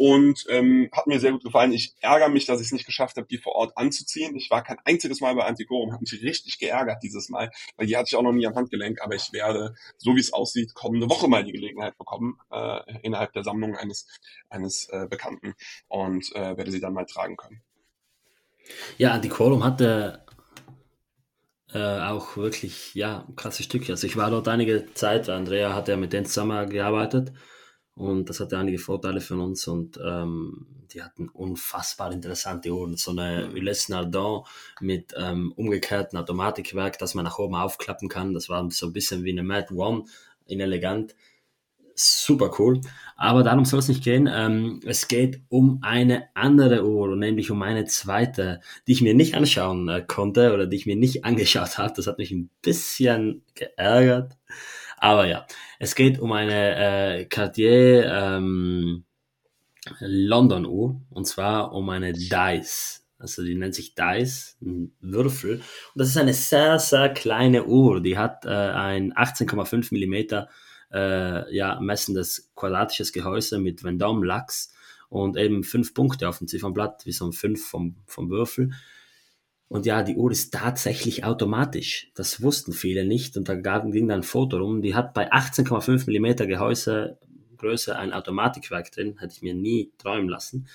[0.00, 1.72] und ähm, hat mir sehr gut gefallen.
[1.72, 4.34] Ich ärgere mich, dass ich es nicht geschafft habe, die vor Ort anzuziehen.
[4.34, 7.98] Ich war kein einziges Mal bei Antiquorum, habe mich richtig geärgert dieses Mal, weil die
[7.98, 11.10] hatte ich auch noch nie am Handgelenk, aber ich werde, so wie es aussieht, kommende
[11.10, 14.06] Woche mal die Gelegenheit bekommen, äh, innerhalb der Sammlung eines,
[14.48, 15.52] eines äh, Bekannten
[15.88, 17.60] und äh, werde sie dann mal tragen können.
[18.96, 20.24] Ja, Antiquorum hatte
[21.74, 23.92] äh, auch wirklich, ja, krasse Stücke.
[23.92, 27.34] Also ich war dort einige Zeit, Andrea hat ja mit denen zusammengearbeitet
[28.00, 32.96] und das hatte einige Vorteile für uns und ähm, die hatten unfassbar interessante Uhren.
[32.96, 34.40] So eine Ulysse Nardin
[34.80, 38.32] mit ähm, umgekehrtem Automatikwerk, das man nach oben aufklappen kann.
[38.32, 40.04] Das war so ein bisschen wie eine Mad One
[40.46, 41.14] in elegant.
[41.94, 42.80] Super cool.
[43.16, 44.26] Aber darum soll es nicht gehen.
[44.32, 49.34] Ähm, es geht um eine andere Uhr, nämlich um eine zweite, die ich mir nicht
[49.34, 51.92] anschauen äh, konnte oder die ich mir nicht angeschaut habe.
[51.94, 54.38] Das hat mich ein bisschen geärgert.
[55.00, 55.46] Aber ja,
[55.78, 59.04] es geht um eine äh, Cartier ähm,
[59.98, 65.56] London Uhr und zwar um eine Dice Also die nennt sich Dice, ein Würfel.
[65.56, 68.02] Und das ist eine sehr, sehr kleine Uhr.
[68.02, 70.50] Die hat äh, ein 18,5 Millimeter
[70.92, 74.74] äh, ja, messendes quadratisches Gehäuse mit Vendôme-Lachs
[75.08, 78.72] und eben fünf Punkte auf dem Ziffernblatt, wie so ein fünf vom, vom Würfel.
[79.70, 82.10] Und ja, die Uhr ist tatsächlich automatisch.
[82.16, 83.36] Das wussten viele nicht.
[83.36, 84.82] Und da ging dann ein Foto rum.
[84.82, 87.18] Die hat bei 18,5 Millimeter Gehäuse
[87.56, 89.18] Größe ein Automatikwerk drin.
[89.20, 90.66] Hätte ich mir nie träumen lassen.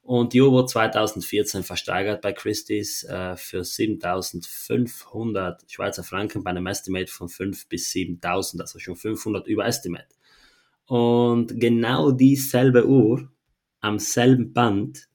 [0.00, 6.68] Und die Uhr wurde 2014 versteigert bei Christie's äh, für 7500 Schweizer Franken bei einem
[6.68, 10.14] Estimate von 5 bis 7000, also schon 500 über Estimate.
[10.86, 13.28] Und genau dieselbe Uhr
[13.80, 15.08] am selben Band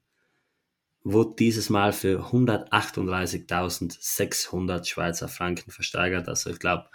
[1.04, 6.28] wurde dieses Mal für 138.600 Schweizer Franken versteigert.
[6.28, 6.88] Also ich glaube,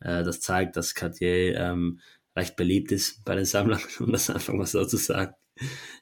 [0.00, 2.00] äh, das zeigt, dass Cartier ähm,
[2.36, 5.34] recht beliebt ist bei den Sammlern, um das einfach mal so zu sagen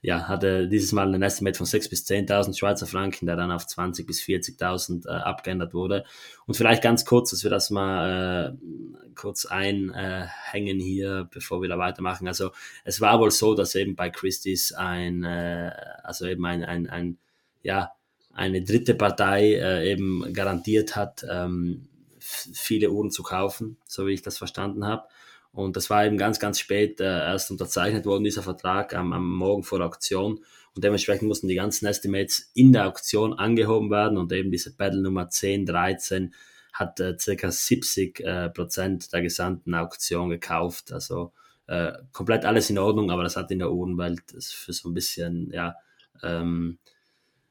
[0.02, 3.64] ja, hatte dieses Mal ein Estimate von 6.000 bis 10.000 Schweizer Franken, der dann auf
[3.64, 6.04] 20.000 bis 40.000 äh, abgeändert wurde.
[6.46, 11.78] Und vielleicht ganz kurz, dass wir das mal äh, kurz einhängen hier, bevor wir da
[11.78, 12.28] weitermachen.
[12.28, 12.50] Also
[12.84, 15.72] es war wohl so, dass eben bei Christie's ein, äh,
[16.02, 17.18] also eben ein, ein, ein
[17.62, 17.92] ja,
[18.32, 21.88] eine dritte Partei äh, eben garantiert hat, ähm,
[22.20, 25.08] viele Uhren zu kaufen, so wie ich das verstanden habe.
[25.52, 29.28] Und das war eben ganz, ganz spät äh, erst unterzeichnet worden, dieser Vertrag am, am
[29.28, 30.44] Morgen vor der Auktion.
[30.74, 34.18] Und dementsprechend mussten die ganzen Estimates in der Auktion angehoben werden.
[34.18, 36.34] Und eben diese Battle Nummer 10, 13
[36.72, 40.92] hat äh, circa 70 äh, Prozent der gesamten Auktion gekauft.
[40.92, 41.32] Also
[41.66, 45.50] äh, komplett alles in Ordnung, aber das hat in der Uhrenwelt für so ein bisschen,
[45.50, 45.74] ja,
[46.22, 46.78] ähm,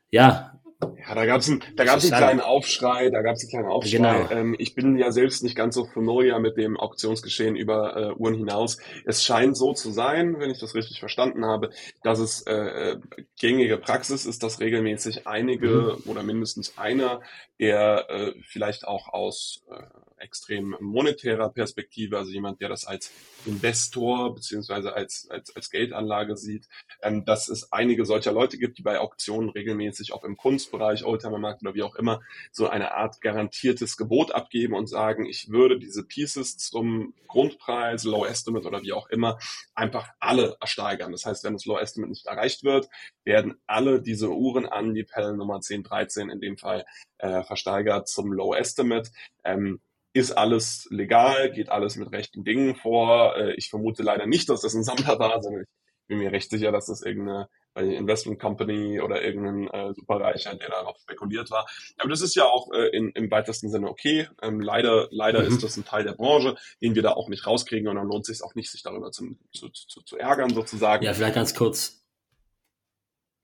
[0.10, 3.98] ja, ja, da gab's einen, da gab's einen kleinen Aufschrei, da gab's einen kleinen Aufschrei.
[3.98, 4.30] Genau.
[4.30, 8.36] Ähm, ich bin ja selbst nicht ganz so familiar mit dem Auktionsgeschehen über äh, Uhren
[8.36, 8.78] hinaus.
[9.06, 11.72] Es scheint so zu sein, wenn ich das richtig verstanden habe,
[12.04, 13.02] dass es äh, äh
[13.40, 16.12] gängige Praxis ist, dass regelmäßig einige mhm.
[16.12, 17.22] oder mindestens einer,
[17.60, 19.82] der äh, vielleicht auch aus äh,
[20.20, 23.12] extrem monetärer Perspektive, also jemand, der das als
[23.46, 26.68] Investor beziehungsweise als, als, als Geldanlage sieht,
[27.02, 31.62] ähm, dass es einige solcher Leute gibt, die bei Auktionen regelmäßig auch im Kunstbereich, Oldtimermarkt
[31.62, 36.04] oder wie auch immer, so eine Art garantiertes Gebot abgeben und sagen, ich würde diese
[36.04, 39.38] Pieces zum Grundpreis, Low Estimate oder wie auch immer,
[39.76, 41.12] einfach alle ersteigern.
[41.12, 42.90] Das heißt, wenn das Low Estimate nicht erreicht wird,
[43.24, 46.86] werden alle diese Uhren an die Pell Nummer 1013 in dem Fall
[47.20, 49.12] äh, versteigert zum Low Estimate.
[49.44, 49.80] Ähm,
[50.18, 53.36] ist alles legal, geht alles mit rechten Dingen vor.
[53.38, 56.50] Äh, ich vermute leider nicht, dass das ein Sammler war, sondern ich bin mir recht
[56.50, 61.68] sicher, dass das irgendeine Investment Company oder irgendein äh, Superreicher, der darauf spekuliert war.
[61.98, 64.28] Aber das ist ja auch äh, in, im weitesten Sinne okay.
[64.42, 65.48] Ähm, leider leider mhm.
[65.48, 68.28] ist das ein Teil der Branche, den wir da auch nicht rauskriegen und dann lohnt
[68.28, 71.04] es sich auch nicht, sich darüber zu, zu, zu, zu ärgern sozusagen.
[71.04, 71.97] Ja, vielleicht ganz kurz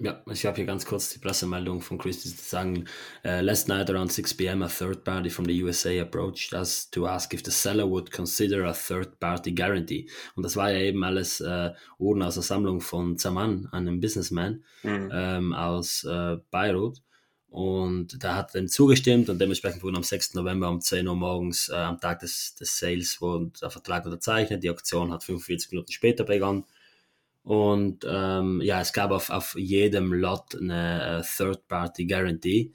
[0.03, 2.85] ja, ich habe hier ganz kurz die Pressemeldung von Christie zu sagen.
[3.25, 4.61] Uh, last night around 6 p.m.
[4.61, 8.65] a third party from the USA approached us to ask if the seller would consider
[8.65, 10.09] a third party guarantee.
[10.35, 14.63] Und das war ja eben alles äh, Uhren aus der Sammlung von Zaman, einem Businessman
[14.83, 15.09] mhm.
[15.13, 17.01] ähm, aus äh, Beirut.
[17.47, 20.33] Und da hat er zugestimmt und dementsprechend wurden am 6.
[20.33, 24.63] November um 10 Uhr morgens äh, am Tag des, des Sales wurde der Vertrag unterzeichnet.
[24.63, 26.65] Die Auktion hat 45 Minuten später begonnen.
[27.43, 32.71] Und ähm, ja, es gab auf, auf jedem Lot eine äh, Third-Party-Guarantee.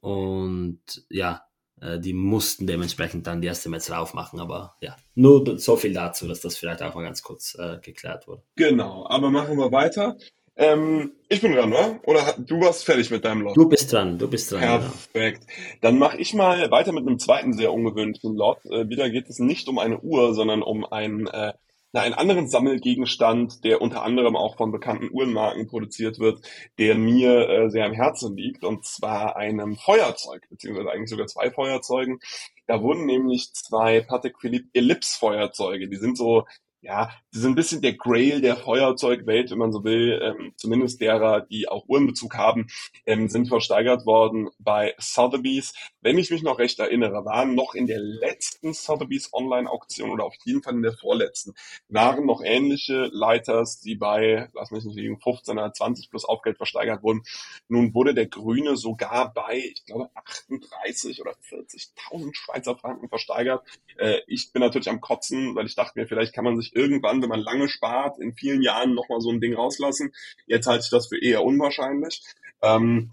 [0.00, 1.42] Und ja,
[1.80, 4.40] äh, die mussten dementsprechend dann die erste Match drauf machen.
[4.40, 8.26] Aber ja, nur so viel dazu, dass das vielleicht auch mal ganz kurz äh, geklärt
[8.26, 8.42] wurde.
[8.56, 10.16] Genau, aber machen wir weiter.
[10.54, 12.00] Ähm, ich bin dran, oder?
[12.04, 13.56] Oder du warst fertig mit deinem Lot?
[13.56, 14.60] Du bist dran, du bist dran.
[14.60, 15.46] Perfekt.
[15.46, 15.78] Genau.
[15.80, 18.64] Dann mache ich mal weiter mit einem zweiten sehr ungewöhnlichen Lot.
[18.66, 21.54] Äh, wieder geht es nicht um eine Uhr, sondern um ein äh,
[21.92, 26.46] na, einen anderen Sammelgegenstand, der unter anderem auch von bekannten Uhrenmarken produziert wird,
[26.78, 31.50] der mir äh, sehr am Herzen liegt, und zwar einem Feuerzeug, beziehungsweise eigentlich sogar zwei
[31.50, 32.18] Feuerzeugen.
[32.66, 36.46] Da wurden nämlich zwei Patek Philippe Ellipse Feuerzeuge, die sind so
[36.82, 41.40] ja, sind ein bisschen der Grail der Feuerzeugwelt, wenn man so will, ähm, zumindest derer,
[41.40, 42.66] die auch Uhrenbezug haben,
[43.06, 45.72] ähm, sind versteigert worden bei Sotheby's.
[46.02, 50.34] Wenn ich mich noch recht erinnere, waren noch in der letzten Sotheby's Online-Auktion oder auf
[50.44, 51.54] jeden Fall in der vorletzten,
[51.88, 56.58] waren noch ähnliche Lighters, die bei, lass mich nicht liegen, 15 oder 20 plus Aufgeld
[56.58, 57.22] versteigert wurden.
[57.68, 63.66] Nun wurde der Grüne sogar bei, ich glaube, 38 oder 40.000 Schweizer Franken versteigert.
[63.96, 67.21] Äh, ich bin natürlich am Kotzen, weil ich dachte mir, vielleicht kann man sich irgendwann,
[67.22, 70.12] wenn man lange spart, in vielen Jahren nochmal so ein Ding rauslassen.
[70.46, 72.22] Jetzt halte ich das für eher unwahrscheinlich.
[72.60, 73.12] Ähm,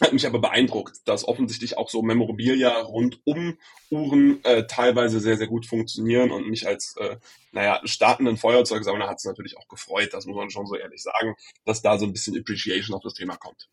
[0.00, 3.58] hat mich aber beeindruckt, dass offensichtlich auch so Memorabilia rund um
[3.90, 7.16] Uhren äh, teilweise sehr, sehr gut funktionieren und mich als, äh,
[7.52, 11.36] naja, startenden Feuerzeugsammler hat es natürlich auch gefreut, das muss man schon so ehrlich sagen,
[11.66, 13.68] dass da so ein bisschen Appreciation auf das Thema kommt.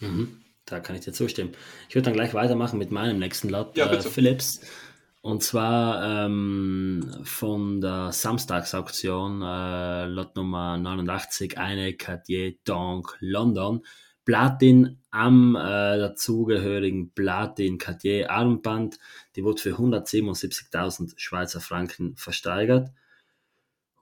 [0.00, 1.52] Mhm, da kann ich dir zustimmen.
[1.88, 4.10] Ich würde dann gleich weitermachen mit meinem nächsten Lot, Ja, äh, bitte.
[4.10, 4.60] Philips.
[5.24, 13.80] Und zwar ähm, von der Samstagsauktion, äh, Lot Nummer 89, eine Cartier Donk London.
[14.26, 18.98] Platin am äh, dazugehörigen Platin Cartier Armband.
[19.34, 22.90] Die wurde für 177.000 Schweizer Franken versteigert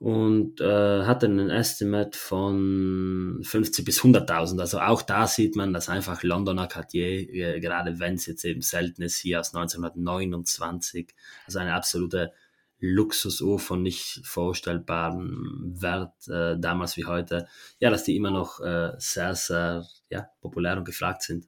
[0.03, 4.59] und äh, hatte einen Estimate von 50 bis 100.000.
[4.59, 8.61] Also auch da sieht man, dass einfach Londoner Cartier, äh, gerade wenn es jetzt eben
[8.61, 12.33] selten ist, hier aus 1929, also eine absolute
[12.81, 17.47] Luxusuhr von nicht vorstellbarem Wert, äh, damals wie heute,
[17.79, 21.47] ja, dass die immer noch äh, sehr, sehr ja, populär und gefragt sind.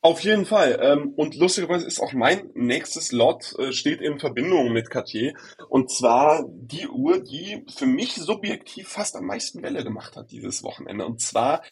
[0.00, 0.78] Auf jeden Fall.
[0.80, 5.34] Ähm, und lustigerweise ist auch mein nächstes Lot äh, steht in Verbindung mit Cartier.
[5.68, 10.62] Und zwar die Uhr, die für mich subjektiv fast am meisten Welle gemacht hat dieses
[10.62, 11.06] Wochenende.
[11.06, 11.62] Und zwar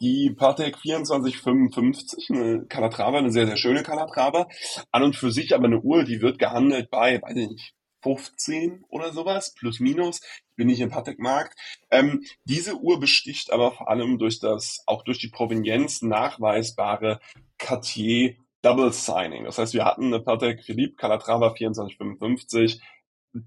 [0.00, 4.48] die Patek 2455, eine Calatrava, eine sehr, sehr schöne Calatrava.
[4.90, 7.74] An und für sich aber eine Uhr, die wird gehandelt bei, weiß ich nicht,
[8.04, 10.20] 15 oder sowas, plus minus.
[10.20, 11.58] Ich bin nicht im Patek-Markt.
[11.90, 17.18] Ähm, diese Uhr besticht aber vor allem durch das, auch durch die Provenienz nachweisbare
[17.58, 19.44] Cartier Double Signing.
[19.44, 22.80] Das heißt, wir hatten eine Patek Philippe Calatrava 2455.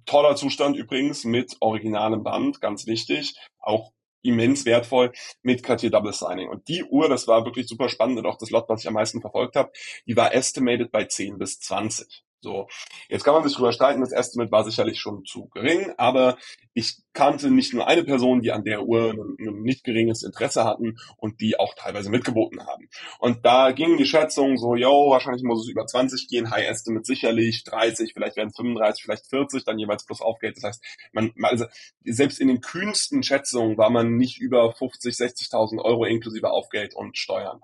[0.06, 3.36] Toller Zustand übrigens mit originalem Band, ganz wichtig.
[3.60, 3.94] Auch
[4.24, 6.50] immens wertvoll mit Cartier Double Signing.
[6.50, 8.96] Und die Uhr, das war wirklich super spannend und auch das Lot, was ich am
[8.96, 9.72] meisten verfolgt habe,
[10.08, 12.24] die war estimated bei 10 bis 20.
[12.42, 12.68] So,
[13.10, 16.38] jetzt kann man sich drüber streiten, das Estimate war sicherlich schon zu gering, aber
[16.76, 20.98] ich kannte nicht nur eine Person, die an der Uhr ein, nicht geringes Interesse hatten
[21.18, 22.90] und die auch teilweise mitgeboten haben.
[23.18, 27.06] Und da gingen die Schätzungen so, yo, wahrscheinlich muss es über 20 gehen, High Estimate
[27.06, 30.58] sicherlich, 30, vielleicht werden es 35, vielleicht 40, dann jeweils plus Aufgeld.
[30.58, 30.84] Das heißt,
[31.14, 31.66] man, also
[32.06, 37.18] selbst in den kühnsten Schätzungen war man nicht über 50, 60.000 Euro inklusive Aufgeld und
[37.18, 37.62] Steuern.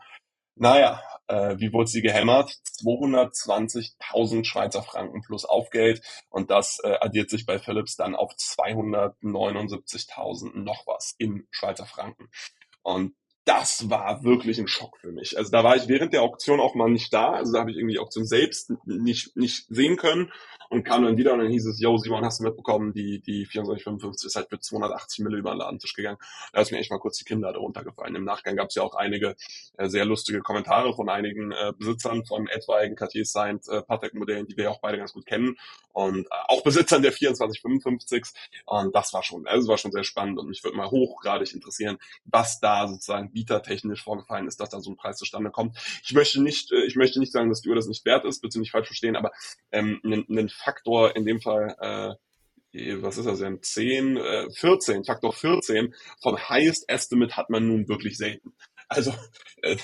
[0.56, 2.52] Naja, äh, wie wurde sie gehämmert?
[2.52, 10.60] 220.000 Schweizer Franken plus Aufgeld und das äh, addiert sich bei Philips dann auf 279.000
[10.60, 12.30] noch was in Schweizer Franken.
[12.84, 15.38] Und das war wirklich ein Schock für mich.
[15.38, 17.32] Also da war ich während der Auktion auch mal nicht da.
[17.32, 20.32] Also da habe ich irgendwie die Auktion selbst nicht, nicht sehen können
[20.70, 23.48] und kam dann wieder und dann hieß es, yo, Simon, hast du mitbekommen, die, die
[23.48, 26.18] 2455 ist halt für 280 Mille über den Ladentisch gegangen.
[26.52, 28.16] Da ist mir echt mal kurz die Kinder darunter gefallen.
[28.16, 29.36] Im Nachgang gab es ja auch einige
[29.78, 34.58] äh, sehr lustige Kommentare von einigen äh, Besitzern von etwaigen Cartier Signed äh, Patek-Modellen, die
[34.58, 35.58] wir ja auch beide ganz gut kennen
[35.92, 38.24] und äh, auch Besitzern der 2455
[38.66, 41.98] und das war schon, also war schon sehr spannend und mich würde mal hochgradig interessieren,
[42.26, 45.78] was da sozusagen bietertechnisch vorgefallen ist, dass da so ein Preis zustande kommt.
[46.04, 48.42] Ich möchte nicht, äh, ich möchte nicht sagen, dass die Uhr das nicht wert ist,
[48.42, 49.32] bitte nicht falsch verstehen, aber
[49.72, 55.34] ähm, einen, Faktor in dem Fall, äh, was ist das denn, 10, äh, 14, Faktor
[55.34, 58.54] 14 von Highest Estimate hat man nun wirklich selten.
[58.88, 59.14] Also
[59.62, 59.78] äh,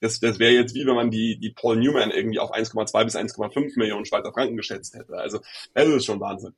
[0.00, 3.16] das, das wäre jetzt wie wenn man die, die Paul Newman irgendwie auf 1,2 bis
[3.16, 5.16] 1,5 Millionen Schweizer Franken geschätzt hätte.
[5.16, 5.40] Also
[5.74, 6.54] das ist schon Wahnsinn.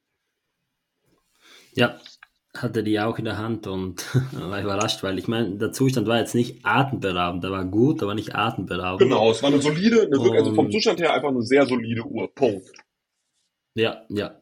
[1.76, 2.00] Ja,
[2.56, 6.18] hatte die auch in der Hand und war überrascht, weil ich meine, der Zustand war
[6.18, 9.00] jetzt nicht atemberaubend, der war gut, aber nicht atemberaubend.
[9.00, 12.02] Genau, es war eine solide, eine wirklich, also vom Zustand her einfach eine sehr solide
[12.02, 12.32] Uhr.
[12.32, 12.72] Punkt.
[13.74, 14.40] Ja, ja,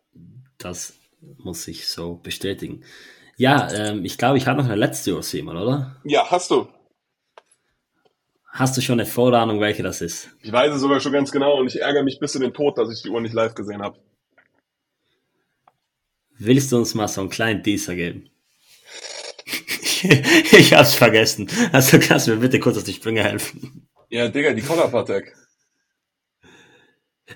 [0.59, 0.95] das
[1.39, 2.83] muss ich so bestätigen.
[3.37, 5.97] Ja, ähm, ich glaube, ich habe noch eine letzte Uhr, Simon, oder?
[6.05, 6.69] Ja, hast du.
[8.53, 10.29] Hast du schon eine Vorahnung, welche das ist?
[10.43, 12.77] Ich weiß es sogar schon ganz genau und ich ärgere mich bis in den Tod,
[12.77, 13.97] dass ich die Uhr nicht live gesehen habe.
[16.39, 18.29] Willst du uns mal so einen kleinen Teaser geben?
[20.53, 21.49] ich hab's vergessen.
[21.73, 23.89] Also kannst du mir bitte kurz auf die Sprünge helfen.
[24.09, 25.35] Ja, Digga, die Collar Patek.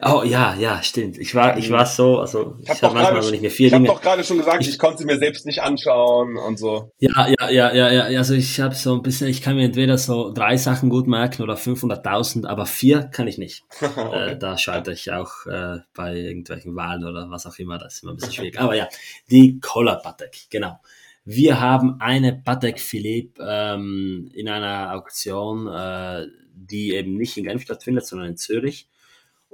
[0.02, 1.18] Oh ja, ja, stimmt.
[1.18, 3.40] Ich war, ich war so, also ich Ich habe habe doch, manchmal, gerade- wenn ich
[3.40, 3.88] mir vier ich hab Dinge.
[3.94, 6.90] doch gerade schon gesagt, Ich- ich, konnte sie mir selbst nicht anschauen und so.
[6.98, 8.18] Ja, ja, ja, ja, ja.
[8.18, 11.42] Also ich habe so ein bisschen, ich kann mir entweder so drei Sachen gut merken
[11.42, 13.64] oder 500.000, aber vier kann ich nicht.
[14.12, 17.78] Äh, da scheitere ich auch äh, bei irgendwelchen Wahlen oder was auch immer.
[17.78, 18.60] Das ist immer ein bisschen schwierig.
[18.60, 18.88] Aber ja,
[19.30, 20.78] die Collar Patek, genau.
[21.24, 27.62] Wir haben eine Patek Philippe ähm, in einer Auktion, äh, die eben nicht in Genf
[27.62, 28.88] stattfindet, sondern in Zürich.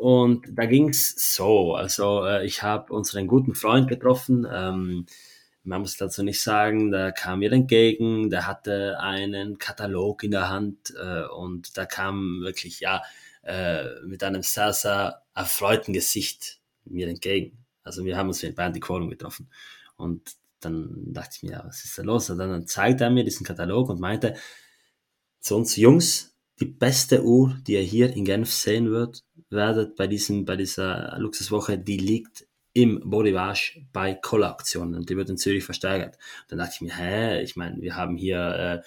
[0.02, 1.76] Und da ging's so.
[1.76, 4.44] Also äh, ich habe unseren guten Freund getroffen.
[4.52, 5.06] Ähm,
[5.62, 10.48] man muss dazu nicht sagen, da kam mir entgegen, der hatte einen Katalog in der
[10.48, 13.02] Hand äh, und da kam wirklich, ja,
[13.44, 17.64] äh, mit einem sehr, sehr erfreuten Gesicht mir entgegen.
[17.84, 19.52] Also wir haben uns bei Antiquorum getroffen
[19.94, 22.28] und dann dachte ich mir, ja, was ist da los?
[22.28, 24.34] Und dann zeigte er mir diesen Katalog und meinte
[25.38, 26.31] zu uns Jungs,
[26.62, 31.18] die beste Uhr, die ihr hier in Genf sehen wird, werdet bei diesem, bei dieser
[31.18, 36.18] Luxuswoche, die liegt im Bodywash bei Kollauktionen und die wird in Zürich versteigert.
[36.46, 38.84] Dann dachte ich mir, hä, ich meine, wir haben hier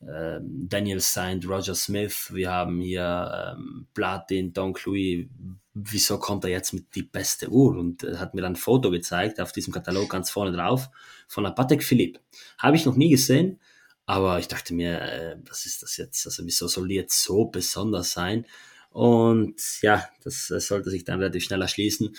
[0.00, 5.26] äh, äh, Daniel Saint, Roger Smith, wir haben hier ähm, Platin, Don Louis,
[5.74, 7.76] wieso kommt er jetzt mit die beste Uhr?
[7.76, 10.88] Und er hat mir dann ein Foto gezeigt, auf diesem Katalog ganz vorne drauf,
[11.28, 12.20] von der Patek Philippe.
[12.56, 13.60] Habe ich noch nie gesehen,
[14.08, 16.24] aber ich dachte mir, äh, was ist das jetzt?
[16.24, 18.46] Also wieso soll die jetzt so besonders sein?
[18.88, 22.16] Und ja, das, sollte sich dann relativ schnell erschließen.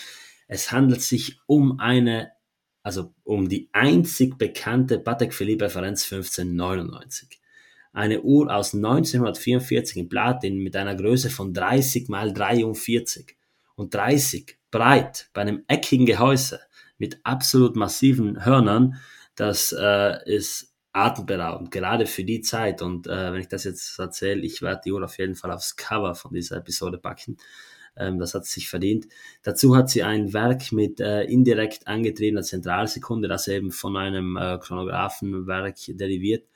[0.48, 2.32] Es handelt sich um eine,
[2.84, 7.42] also um die einzig bekannte Patek Philippe Referenz 1599.
[7.92, 13.36] Eine Uhr aus 1944 in Platin mit einer Größe von 30 mal 43
[13.74, 16.60] und 30 breit bei einem eckigen Gehäuse
[17.00, 19.00] mit absolut massiven Hörnern.
[19.36, 20.69] Das äh, ist
[21.06, 22.82] atemberaubend, gerade für die Zeit.
[22.82, 25.76] Und äh, wenn ich das jetzt erzähle, ich werde die Uhr auf jeden Fall aufs
[25.76, 27.38] Cover von dieser Episode packen.
[27.98, 29.08] Ähm, das hat sich verdient.
[29.44, 34.58] Dazu hat sie ein Werk mit äh, indirekt angetriebener Zentralsekunde, das eben von einem äh,
[34.60, 36.48] Chronographenwerk deriviert.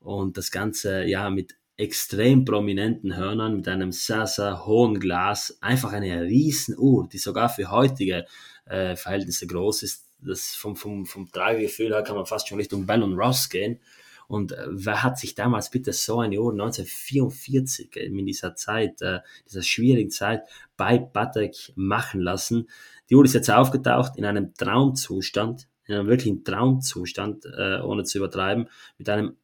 [0.00, 5.58] Und das Ganze ja mit extrem prominenten Hörnern, mit einem sehr, sehr hohen Glas.
[5.60, 8.26] Einfach eine riesen Uhr, die sogar für heutige
[8.66, 12.86] äh, Verhältnisse groß ist das vom, vom, vom Tragegefühl her kann man fast schon Richtung
[12.86, 13.80] Bell und Ross gehen.
[14.28, 19.02] Und äh, wer hat sich damals bitte so eine Uhr 1944 äh, in dieser Zeit,
[19.02, 20.44] äh, dieser schwierigen Zeit
[20.76, 22.68] bei Patek machen lassen?
[23.10, 28.18] Die Uhr ist jetzt aufgetaucht in einem Traumzustand, in einem wirklichen Traumzustand, äh, ohne zu
[28.18, 29.36] übertreiben, mit einem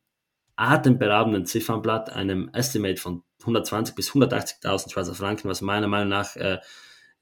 [0.57, 6.59] atemberaubenden Ziffernblatt, einem Estimate von 120 bis 180.000 Schweizer Franken, was meiner Meinung nach äh,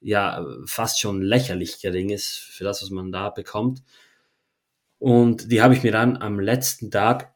[0.01, 3.83] ja fast schon lächerlich gering ist für das, was man da bekommt.
[4.99, 7.33] Und die habe ich mir dann am letzten Tag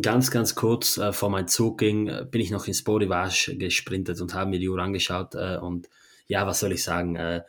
[0.00, 4.34] ganz, ganz kurz äh, vor mein Zug ging, bin ich noch ins Bodywash gesprintet und
[4.34, 5.34] habe mir die Uhr angeschaut.
[5.34, 5.88] Äh, und
[6.26, 7.16] ja, was soll ich sagen?
[7.16, 7.42] Äh,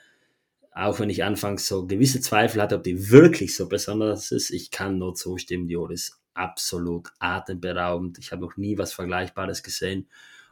[0.73, 4.71] auch wenn ich anfangs so gewisse Zweifel hatte, ob die wirklich so besonders ist, ich
[4.71, 8.17] kann nur zustimmen, die Uhr ist absolut atemberaubend.
[8.19, 10.07] Ich habe noch nie was Vergleichbares gesehen.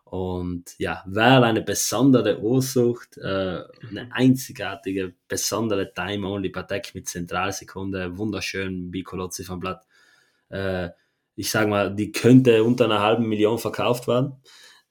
[0.10, 8.18] Und ja, wer eine besondere Uhr sucht, äh, eine einzigartige, besondere Time-Only Patek mit Zentralsekunde,
[8.18, 9.86] wunderschön Bicolozzi vom Blatt.
[10.49, 10.89] Äh,
[11.36, 14.41] ich sage mal, die könnte unter einer halben Million verkauft werden.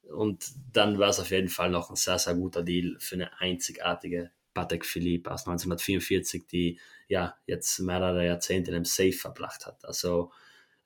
[0.08, 3.40] Und dann war es auf jeden Fall noch ein sehr, sehr guter Deal für eine
[3.40, 9.84] einzigartige Patek Philippe aus 1944, die ja jetzt mehrere Jahrzehnte in einem Safe verbracht hat.
[9.84, 10.30] Also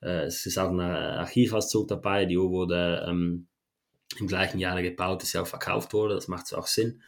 [0.00, 2.24] äh, es ist auch ein Archivauszug dabei.
[2.24, 3.46] Die Uhr wurde ähm,
[4.20, 6.14] im gleichen Jahre gebaut ist, ja auch verkauft wurde.
[6.14, 7.02] Das macht so auch Sinn.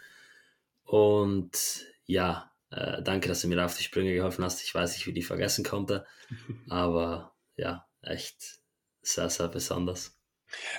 [0.84, 4.62] Und ja, äh, danke, dass du mir auf die Sprünge geholfen hast.
[4.62, 6.06] Ich weiß nicht, wie die vergessen konnte.
[6.68, 8.60] Aber ja, echt
[9.02, 10.18] sehr, sehr besonders.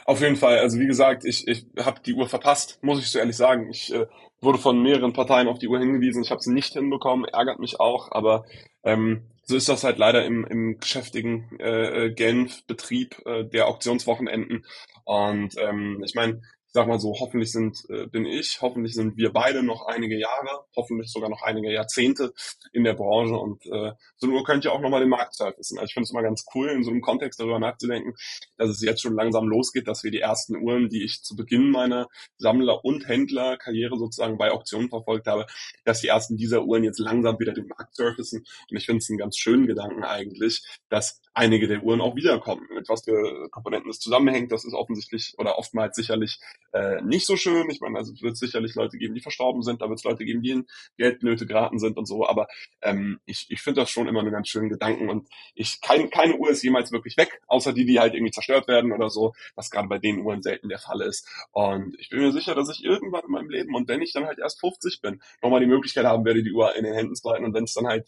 [0.05, 0.59] Auf jeden Fall.
[0.59, 3.69] Also wie gesagt, ich, ich habe die Uhr verpasst, muss ich so ehrlich sagen.
[3.69, 4.07] Ich äh,
[4.41, 6.23] wurde von mehreren Parteien auf die Uhr hingewiesen.
[6.23, 8.11] Ich habe sie nicht hinbekommen, ärgert mich auch.
[8.11, 8.45] Aber
[8.85, 14.65] ähm, so ist das halt leider im, im geschäftigen äh, äh, Genf-Betrieb äh, der Auktionswochenenden.
[15.03, 16.41] Und ähm, ich meine,
[16.75, 20.65] sag mal so, hoffentlich sind, äh, bin ich, hoffentlich sind wir beide noch einige Jahre,
[20.75, 22.33] hoffentlich sogar noch einige Jahrzehnte
[22.73, 25.79] in der Branche und äh, so nur könnt ihr auch nochmal den Markt surfen.
[25.79, 28.13] Also ich finde es immer ganz cool, in so einem Kontext darüber nachzudenken,
[28.57, 31.71] dass es jetzt schon langsam losgeht, dass wir die ersten Uhren, die ich zu Beginn
[31.71, 32.09] meiner
[32.39, 35.45] Sammler- und Händlerkarriere sozusagen bei Auktionen verfolgt habe,
[35.85, 38.45] dass die ersten dieser Uhren jetzt langsam wieder den Markt surfacen.
[38.69, 42.67] Und ich finde es einen ganz schönen Gedanken eigentlich, dass einige der Uhren auch wiederkommen.
[42.73, 46.39] Mit was für Komponenten es zusammenhängt, das ist offensichtlich oder oftmals sicherlich
[46.75, 47.69] äh, nicht so schön.
[47.69, 50.25] Ich meine, also es wird sicherlich Leute geben, die verstorben sind, da wird es Leute
[50.25, 50.67] geben, die in
[50.97, 52.47] Geldnöte geraten sind und so, aber
[52.81, 56.35] ähm, ich, ich finde das schon immer einen ganz schönen Gedanken und ich kein, keine
[56.35, 59.69] Uhr ist jemals wirklich weg, außer die, die halt irgendwie zerstört werden oder so, was
[59.69, 61.27] gerade bei den Uhren selten der Fall ist.
[61.53, 64.25] Und ich bin mir sicher, dass ich irgendwann in meinem Leben und wenn ich dann
[64.25, 67.29] halt erst 50 bin, nochmal die Möglichkeit haben werde, die Uhr in den Händen zu
[67.29, 68.05] halten und wenn es dann halt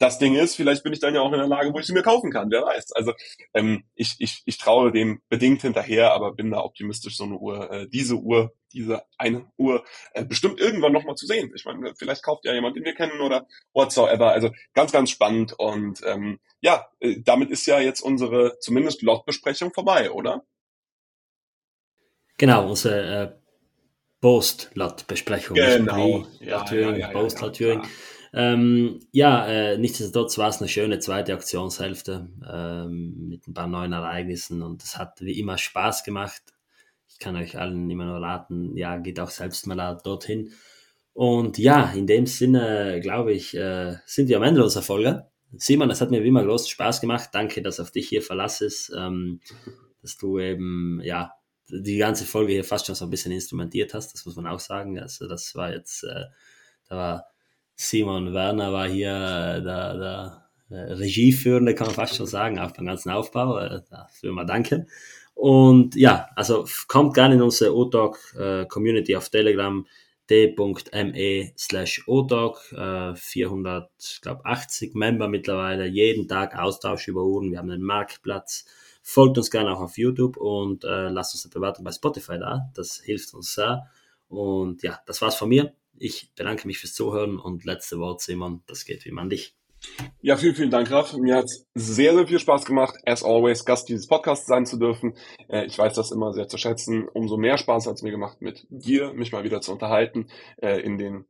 [0.00, 1.92] das Ding ist, vielleicht bin ich dann ja auch in der Lage, wo ich sie
[1.92, 2.92] mir kaufen kann, wer weiß.
[2.92, 3.12] Also
[3.52, 7.70] ähm, ich, ich, ich traue dem bedingt hinterher, aber bin da optimistisch, so eine Uhr,
[7.70, 9.84] äh, diese Uhr, diese eine Uhr
[10.14, 11.52] äh, bestimmt irgendwann nochmal zu sehen.
[11.54, 14.32] Ich meine, vielleicht kauft ja jemand, den wir kennen oder whatsoever.
[14.32, 19.74] Also ganz, ganz spannend und ähm, ja, äh, damit ist ja jetzt unsere zumindest Lot-Besprechung
[19.74, 20.46] vorbei, oder?
[22.38, 23.32] Genau, unsere äh,
[24.22, 25.56] Post-Lot-Besprechung.
[25.56, 26.26] Genau.
[26.40, 27.82] Ja, ja, ja, Post-Lot-Turing.
[27.82, 27.88] Ja,
[28.32, 33.92] ähm, ja, äh, nichtsdestotrotz war es eine schöne zweite Aktionshälfte ähm, mit ein paar neuen
[33.92, 36.42] Ereignissen und es hat wie immer Spaß gemacht.
[37.08, 40.52] Ich kann euch allen immer nur raten, ja, geht auch selbst mal dorthin.
[41.12, 45.26] Und ja, in dem Sinne, glaube ich, äh, sind wir am Ende unserer Folge.
[45.56, 47.30] Simon, es hat mir wie immer großen Spaß gemacht.
[47.32, 49.40] Danke, dass auf dich hier Verlass ist, ähm,
[50.02, 51.32] dass du eben, ja,
[51.68, 54.60] die ganze Folge hier fast schon so ein bisschen instrumentiert hast, das muss man auch
[54.60, 54.98] sagen.
[54.98, 56.24] Also das war jetzt, äh,
[56.88, 57.26] da war
[57.80, 62.72] Simon Werner war hier äh, der, der äh, Regieführende, kann man fast schon sagen, auch
[62.72, 63.56] beim ganzen Aufbau.
[63.56, 64.86] Äh, dafür mal danke.
[65.34, 69.86] Und ja, also kommt gerne in unsere O-Talk äh, Community auf Telegram
[70.28, 78.64] d.me slash odog, 480 Member mittlerweile, jeden Tag Austausch über Uhren, wir haben einen Marktplatz,
[79.02, 82.70] folgt uns gerne auch auf YouTube und äh, lasst uns eine Bewertung bei Spotify da,
[82.74, 83.88] das hilft uns sehr
[84.28, 88.62] und ja, das war's von mir, ich bedanke mich fürs Zuhören und letzte Wort Simon,
[88.66, 89.54] das geht wie man dich.
[90.20, 91.14] Ja, vielen, vielen Dank, Raf.
[91.14, 95.14] Mir hat sehr, sehr viel Spaß gemacht, as always, Gast dieses Podcasts sein zu dürfen.
[95.48, 97.08] Äh, ich weiß das immer sehr zu schätzen.
[97.08, 100.28] Umso mehr Spaß hat es mir gemacht, mit dir mich mal wieder zu unterhalten
[100.60, 101.24] äh, in den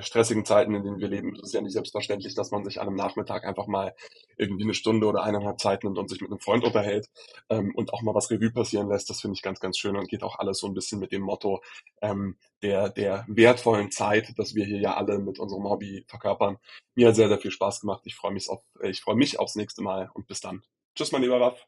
[0.00, 2.96] stressigen Zeiten, in denen wir leben, ist ja nicht selbstverständlich, dass man sich an einem
[2.96, 3.94] Nachmittag einfach mal
[4.36, 7.08] irgendwie eine Stunde oder eineinhalb Zeit nimmt und sich mit einem Freund unterhält
[7.50, 9.10] ähm, und auch mal was Revue passieren lässt.
[9.10, 11.22] Das finde ich ganz, ganz schön und geht auch alles so ein bisschen mit dem
[11.22, 11.62] Motto
[12.00, 16.58] ähm, der, der wertvollen Zeit, dass wir hier ja alle mit unserem Hobby verkörpern.
[16.94, 18.02] Mir hat sehr, sehr viel Spaß gemacht.
[18.04, 20.62] Ich freue mich auf, äh, ich freue mich aufs nächste Mal und bis dann.
[20.94, 21.66] Tschüss, mein lieber Raff.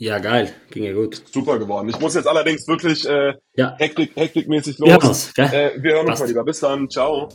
[0.00, 0.50] Ja, geil.
[0.70, 1.22] Ging ja gut.
[1.30, 1.90] Super geworden.
[1.90, 3.76] Ich muss jetzt allerdings wirklich äh, ja.
[3.76, 4.88] hektik, hektikmäßig los.
[4.88, 5.32] Wir uns?
[5.36, 6.42] Äh, wir hören uns mal lieber.
[6.42, 6.88] Bis dann.
[6.88, 7.28] Ciao.